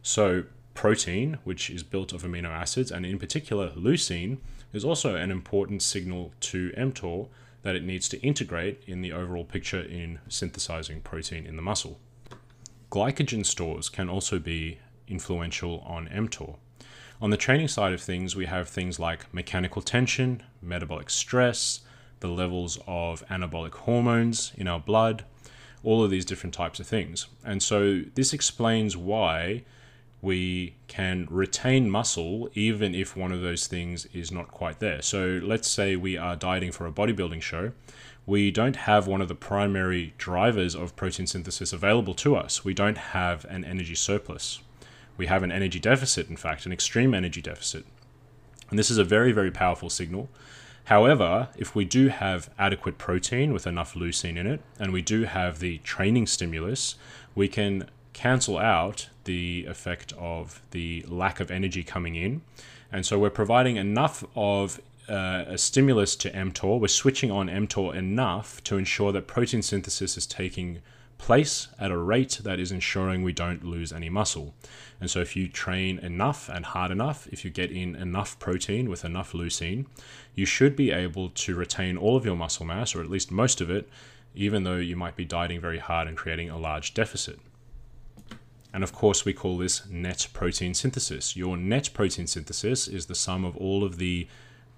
So, 0.00 0.44
protein, 0.74 1.38
which 1.42 1.70
is 1.70 1.82
built 1.82 2.12
of 2.12 2.22
amino 2.22 2.50
acids, 2.50 2.92
and 2.92 3.04
in 3.04 3.18
particular 3.18 3.70
leucine, 3.70 4.38
is 4.72 4.84
also 4.84 5.16
an 5.16 5.32
important 5.32 5.82
signal 5.82 6.32
to 6.52 6.70
mTOR 6.78 7.26
that 7.62 7.74
it 7.74 7.82
needs 7.82 8.08
to 8.10 8.20
integrate 8.20 8.84
in 8.86 9.02
the 9.02 9.10
overall 9.10 9.44
picture 9.44 9.82
in 9.82 10.20
synthesizing 10.28 11.00
protein 11.00 11.46
in 11.46 11.56
the 11.56 11.62
muscle. 11.62 11.98
Glycogen 12.92 13.46
stores 13.46 13.88
can 13.88 14.10
also 14.10 14.38
be 14.38 14.78
influential 15.08 15.80
on 15.86 16.08
mTOR. 16.08 16.56
On 17.22 17.30
the 17.30 17.38
training 17.38 17.68
side 17.68 17.94
of 17.94 18.02
things, 18.02 18.36
we 18.36 18.44
have 18.44 18.68
things 18.68 18.98
like 18.98 19.32
mechanical 19.32 19.80
tension, 19.80 20.42
metabolic 20.60 21.08
stress, 21.08 21.80
the 22.20 22.28
levels 22.28 22.78
of 22.86 23.26
anabolic 23.28 23.72
hormones 23.72 24.52
in 24.58 24.68
our 24.68 24.78
blood, 24.78 25.24
all 25.82 26.04
of 26.04 26.10
these 26.10 26.26
different 26.26 26.52
types 26.52 26.80
of 26.80 26.86
things. 26.86 27.28
And 27.42 27.62
so 27.62 28.02
this 28.14 28.34
explains 28.34 28.94
why 28.94 29.64
we 30.20 30.74
can 30.86 31.26
retain 31.30 31.88
muscle 31.88 32.50
even 32.52 32.94
if 32.94 33.16
one 33.16 33.32
of 33.32 33.40
those 33.40 33.66
things 33.66 34.04
is 34.12 34.30
not 34.30 34.48
quite 34.48 34.80
there. 34.80 35.00
So 35.00 35.40
let's 35.42 35.66
say 35.66 35.96
we 35.96 36.18
are 36.18 36.36
dieting 36.36 36.72
for 36.72 36.86
a 36.86 36.92
bodybuilding 36.92 37.40
show. 37.40 37.72
We 38.24 38.50
don't 38.50 38.76
have 38.76 39.06
one 39.06 39.20
of 39.20 39.28
the 39.28 39.34
primary 39.34 40.14
drivers 40.18 40.74
of 40.74 40.94
protein 40.94 41.26
synthesis 41.26 41.72
available 41.72 42.14
to 42.14 42.36
us. 42.36 42.64
We 42.64 42.74
don't 42.74 42.98
have 42.98 43.44
an 43.46 43.64
energy 43.64 43.94
surplus. 43.94 44.60
We 45.16 45.26
have 45.26 45.42
an 45.42 45.52
energy 45.52 45.80
deficit, 45.80 46.28
in 46.30 46.36
fact, 46.36 46.64
an 46.66 46.72
extreme 46.72 47.14
energy 47.14 47.42
deficit. 47.42 47.84
And 48.70 48.78
this 48.78 48.90
is 48.90 48.98
a 48.98 49.04
very, 49.04 49.32
very 49.32 49.50
powerful 49.50 49.90
signal 49.90 50.28
However, 50.84 51.48
if 51.56 51.74
we 51.74 51.84
do 51.84 52.08
have 52.08 52.50
adequate 52.58 52.98
protein 52.98 53.52
with 53.52 53.66
enough 53.66 53.94
leucine 53.94 54.36
in 54.36 54.46
it, 54.46 54.60
and 54.78 54.92
we 54.92 55.02
do 55.02 55.24
have 55.24 55.60
the 55.60 55.78
training 55.78 56.26
stimulus, 56.26 56.96
we 57.34 57.48
can 57.48 57.88
cancel 58.12 58.58
out 58.58 59.08
the 59.24 59.64
effect 59.68 60.12
of 60.18 60.60
the 60.72 61.04
lack 61.08 61.40
of 61.40 61.50
energy 61.50 61.84
coming 61.84 62.16
in. 62.16 62.42
And 62.90 63.06
so 63.06 63.18
we're 63.18 63.30
providing 63.30 63.76
enough 63.76 64.24
of 64.34 64.80
uh, 65.08 65.44
a 65.46 65.58
stimulus 65.58 66.16
to 66.16 66.30
mTOR. 66.30 66.80
We're 66.80 66.88
switching 66.88 67.30
on 67.30 67.48
mTOR 67.48 67.94
enough 67.94 68.62
to 68.64 68.76
ensure 68.76 69.12
that 69.12 69.26
protein 69.26 69.62
synthesis 69.62 70.16
is 70.16 70.26
taking 70.26 70.80
place 71.18 71.68
at 71.78 71.92
a 71.92 71.96
rate 71.96 72.40
that 72.42 72.58
is 72.58 72.72
ensuring 72.72 73.22
we 73.22 73.32
don't 73.32 73.62
lose 73.64 73.92
any 73.92 74.08
muscle. 74.08 74.54
And 75.00 75.08
so, 75.08 75.20
if 75.20 75.36
you 75.36 75.48
train 75.48 75.98
enough 75.98 76.48
and 76.48 76.64
hard 76.64 76.90
enough, 76.90 77.28
if 77.28 77.44
you 77.44 77.50
get 77.50 77.70
in 77.70 77.94
enough 77.94 78.38
protein 78.38 78.90
with 78.90 79.04
enough 79.04 79.32
leucine, 79.32 79.86
you 80.34 80.46
should 80.46 80.74
be 80.74 80.90
able 80.90 81.30
to 81.30 81.54
retain 81.54 81.96
all 81.96 82.16
of 82.16 82.24
your 82.24 82.36
muscle 82.36 82.66
mass, 82.66 82.94
or 82.94 83.02
at 83.02 83.10
least 83.10 83.30
most 83.30 83.60
of 83.60 83.70
it, 83.70 83.88
even 84.34 84.64
though 84.64 84.76
you 84.76 84.96
might 84.96 85.16
be 85.16 85.24
dieting 85.24 85.60
very 85.60 85.78
hard 85.78 86.08
and 86.08 86.16
creating 86.16 86.50
a 86.50 86.58
large 86.58 86.94
deficit. 86.94 87.38
And 88.74 88.82
of 88.82 88.92
course, 88.92 89.24
we 89.24 89.32
call 89.32 89.58
this 89.58 89.86
net 89.88 90.26
protein 90.32 90.74
synthesis. 90.74 91.36
Your 91.36 91.56
net 91.56 91.90
protein 91.92 92.26
synthesis 92.26 92.88
is 92.88 93.06
the 93.06 93.14
sum 93.14 93.44
of 93.44 93.56
all 93.56 93.84
of 93.84 93.98
the 93.98 94.26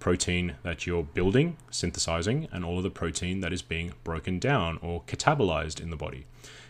protein 0.04 0.54
that 0.62 0.86
you're 0.86 1.02
building, 1.02 1.56
synthesizing, 1.70 2.46
and 2.52 2.62
all 2.62 2.76
of 2.76 2.82
the 2.82 2.90
protein 2.90 3.40
that 3.40 3.54
is 3.54 3.62
being 3.62 3.94
broken 4.04 4.38
down 4.38 4.78
or 4.82 5.02
catabolized 5.04 5.80
in 5.80 5.88
the 5.88 5.96
body. 5.96 6.26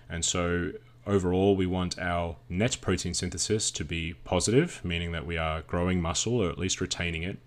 And 0.09 0.25
so, 0.25 0.71
overall, 1.05 1.57
we 1.57 1.67
want 1.67 1.99
our 1.99 2.37
net 2.49 2.77
protein 2.81 3.13
synthesis 3.13 3.73
to 3.73 3.85
be 3.85 4.15
positive, 4.23 4.81
meaning 4.85 5.11
that 5.11 5.27
we 5.27 5.37
are 5.37 5.63
growing 5.63 6.01
muscle 6.01 6.41
or 6.41 6.49
at 6.49 6.59
least 6.59 6.81
retaining 6.81 7.25
it. 7.25 7.39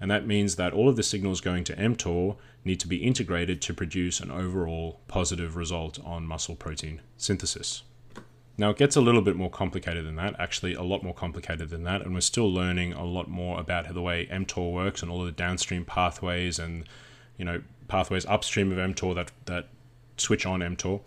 And 0.00 0.10
that 0.10 0.26
means 0.26 0.56
that 0.56 0.72
all 0.72 0.88
of 0.88 0.96
the 0.96 1.02
signals 1.02 1.42
going 1.42 1.64
to 1.64 1.76
mTOR 1.76 2.36
need 2.64 2.80
to 2.80 2.88
be 2.88 3.04
integrated 3.04 3.60
to 3.60 3.74
produce 3.74 4.20
an 4.20 4.30
overall 4.30 5.00
positive 5.06 5.54
result 5.54 5.98
on 6.02 6.26
muscle 6.26 6.56
protein 6.56 7.02
synthesis. 7.18 7.82
Now, 8.58 8.70
it 8.70 8.78
gets 8.78 8.96
a 8.96 9.02
little 9.02 9.20
bit 9.20 9.36
more 9.36 9.50
complicated 9.50 10.06
than 10.06 10.16
that, 10.16 10.34
actually, 10.38 10.74
a 10.74 10.82
lot 10.82 11.02
more 11.02 11.12
complicated 11.12 11.68
than 11.68 11.84
that, 11.84 12.02
and 12.02 12.14
we're 12.14 12.20
still 12.20 12.50
learning 12.50 12.94
a 12.94 13.04
lot 13.04 13.28
more 13.28 13.60
about 13.60 13.92
the 13.92 14.00
way 14.00 14.26
mTOR 14.26 14.72
works 14.72 15.02
and 15.02 15.10
all 15.10 15.20
of 15.20 15.26
the 15.26 15.32
downstream 15.32 15.84
pathways 15.84 16.58
and, 16.58 16.88
you 17.36 17.44
know, 17.44 17.62
pathways 17.88 18.24
upstream 18.26 18.72
of 18.72 18.78
mTOR 18.78 19.14
that, 19.14 19.30
that 19.44 19.68
switch 20.16 20.46
on 20.46 20.60
mTOR. 20.60 21.00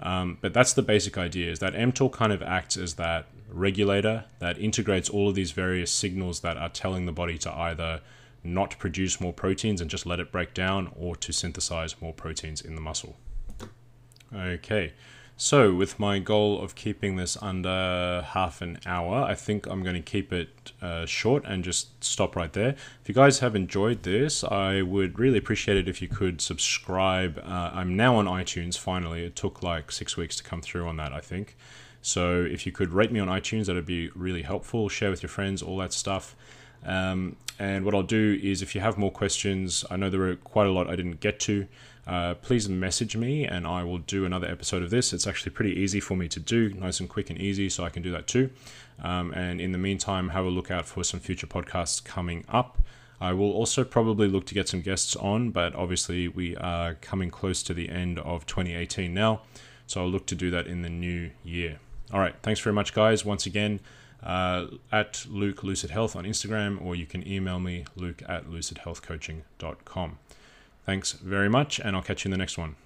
Um, 0.00 0.38
but 0.40 0.52
that's 0.52 0.72
the 0.72 0.82
basic 0.82 1.16
idea 1.16 1.50
is 1.50 1.60
that 1.60 1.74
mTOR 1.74 2.12
kind 2.12 2.32
of 2.32 2.42
acts 2.42 2.76
as 2.76 2.94
that 2.94 3.26
regulator 3.48 4.24
that 4.40 4.58
integrates 4.58 5.08
all 5.08 5.28
of 5.28 5.34
these 5.34 5.52
various 5.52 5.90
signals 5.90 6.40
that 6.40 6.56
are 6.56 6.68
telling 6.68 7.06
the 7.06 7.12
body 7.12 7.38
to 7.38 7.52
either 7.52 8.00
not 8.42 8.78
produce 8.78 9.20
more 9.20 9.32
proteins 9.32 9.80
and 9.80 9.88
just 9.90 10.06
let 10.06 10.20
it 10.20 10.30
break 10.30 10.54
down 10.54 10.92
or 10.96 11.16
to 11.16 11.32
synthesize 11.32 12.00
more 12.00 12.12
proteins 12.12 12.60
in 12.60 12.74
the 12.74 12.80
muscle. 12.80 13.16
Okay. 14.34 14.92
So, 15.38 15.74
with 15.74 15.98
my 15.98 16.18
goal 16.18 16.62
of 16.62 16.74
keeping 16.74 17.16
this 17.16 17.36
under 17.42 18.24
half 18.26 18.62
an 18.62 18.78
hour, 18.86 19.22
I 19.22 19.34
think 19.34 19.66
I'm 19.66 19.82
going 19.82 19.94
to 19.94 20.00
keep 20.00 20.32
it 20.32 20.72
uh, 20.80 21.04
short 21.04 21.44
and 21.44 21.62
just 21.62 22.02
stop 22.02 22.34
right 22.34 22.50
there. 22.50 22.70
If 23.02 23.08
you 23.08 23.14
guys 23.14 23.40
have 23.40 23.54
enjoyed 23.54 24.02
this, 24.02 24.42
I 24.42 24.80
would 24.80 25.18
really 25.18 25.36
appreciate 25.36 25.76
it 25.76 25.88
if 25.88 26.00
you 26.00 26.08
could 26.08 26.40
subscribe. 26.40 27.38
Uh, 27.44 27.70
I'm 27.74 27.94
now 27.94 28.16
on 28.16 28.24
iTunes 28.24 28.78
finally. 28.78 29.24
It 29.24 29.36
took 29.36 29.62
like 29.62 29.92
six 29.92 30.16
weeks 30.16 30.36
to 30.36 30.42
come 30.42 30.62
through 30.62 30.88
on 30.88 30.96
that, 30.96 31.12
I 31.12 31.20
think. 31.20 31.54
So, 32.00 32.40
if 32.40 32.64
you 32.64 32.72
could 32.72 32.94
rate 32.94 33.12
me 33.12 33.20
on 33.20 33.28
iTunes, 33.28 33.66
that 33.66 33.74
would 33.74 33.84
be 33.84 34.08
really 34.14 34.42
helpful. 34.42 34.88
Share 34.88 35.10
with 35.10 35.22
your 35.22 35.28
friends, 35.28 35.60
all 35.60 35.76
that 35.78 35.92
stuff. 35.92 36.34
Um, 36.82 37.36
and 37.58 37.84
what 37.84 37.94
I'll 37.94 38.02
do 38.02 38.40
is, 38.42 38.62
if 38.62 38.74
you 38.74 38.80
have 38.80 38.96
more 38.96 39.10
questions, 39.10 39.84
I 39.90 39.96
know 39.96 40.08
there 40.08 40.20
were 40.20 40.36
quite 40.36 40.66
a 40.66 40.72
lot 40.72 40.88
I 40.88 40.96
didn't 40.96 41.20
get 41.20 41.40
to 41.40 41.66
uh, 42.06 42.34
please 42.34 42.68
message 42.68 43.16
me 43.16 43.44
and 43.44 43.66
I 43.66 43.82
will 43.82 43.98
do 43.98 44.24
another 44.24 44.46
episode 44.46 44.82
of 44.82 44.90
this. 44.90 45.12
It's 45.12 45.26
actually 45.26 45.52
pretty 45.52 45.72
easy 45.72 46.00
for 46.00 46.16
me 46.16 46.28
to 46.28 46.40
do, 46.40 46.72
nice 46.74 47.00
and 47.00 47.08
quick 47.08 47.30
and 47.30 47.40
easy, 47.40 47.68
so 47.68 47.84
I 47.84 47.90
can 47.90 48.02
do 48.02 48.12
that 48.12 48.26
too. 48.26 48.50
Um, 49.02 49.32
and 49.32 49.60
in 49.60 49.72
the 49.72 49.78
meantime, 49.78 50.30
have 50.30 50.44
a 50.44 50.50
look 50.50 50.70
out 50.70 50.86
for 50.86 51.04
some 51.04 51.20
future 51.20 51.46
podcasts 51.46 52.02
coming 52.02 52.44
up. 52.48 52.78
I 53.20 53.32
will 53.32 53.50
also 53.50 53.82
probably 53.82 54.28
look 54.28 54.46
to 54.46 54.54
get 54.54 54.68
some 54.68 54.82
guests 54.82 55.16
on, 55.16 55.50
but 55.50 55.74
obviously 55.74 56.28
we 56.28 56.56
are 56.56 56.94
coming 56.94 57.30
close 57.30 57.62
to 57.64 57.74
the 57.74 57.88
end 57.88 58.18
of 58.18 58.46
2018 58.46 59.12
now, 59.12 59.40
so 59.86 60.02
I'll 60.02 60.08
look 60.08 60.26
to 60.26 60.34
do 60.34 60.50
that 60.50 60.66
in 60.66 60.82
the 60.82 60.90
new 60.90 61.30
year. 61.42 61.78
All 62.12 62.20
right, 62.20 62.34
thanks 62.42 62.60
very 62.60 62.74
much, 62.74 62.92
guys. 62.92 63.24
Once 63.24 63.46
again, 63.46 63.80
uh, 64.22 64.66
at 64.92 65.26
Luke 65.28 65.64
Lucid 65.64 65.90
Health 65.90 66.14
on 66.14 66.24
Instagram, 66.24 66.84
or 66.84 66.94
you 66.94 67.06
can 67.06 67.26
email 67.26 67.58
me, 67.58 67.84
luke 67.96 68.22
at 68.28 68.46
lucidhealthcoaching.com. 68.46 70.18
Thanks 70.86 71.12
very 71.12 71.48
much, 71.48 71.80
and 71.80 71.96
I'll 71.96 72.02
catch 72.02 72.24
you 72.24 72.28
in 72.28 72.30
the 72.30 72.38
next 72.38 72.56
one. 72.56 72.76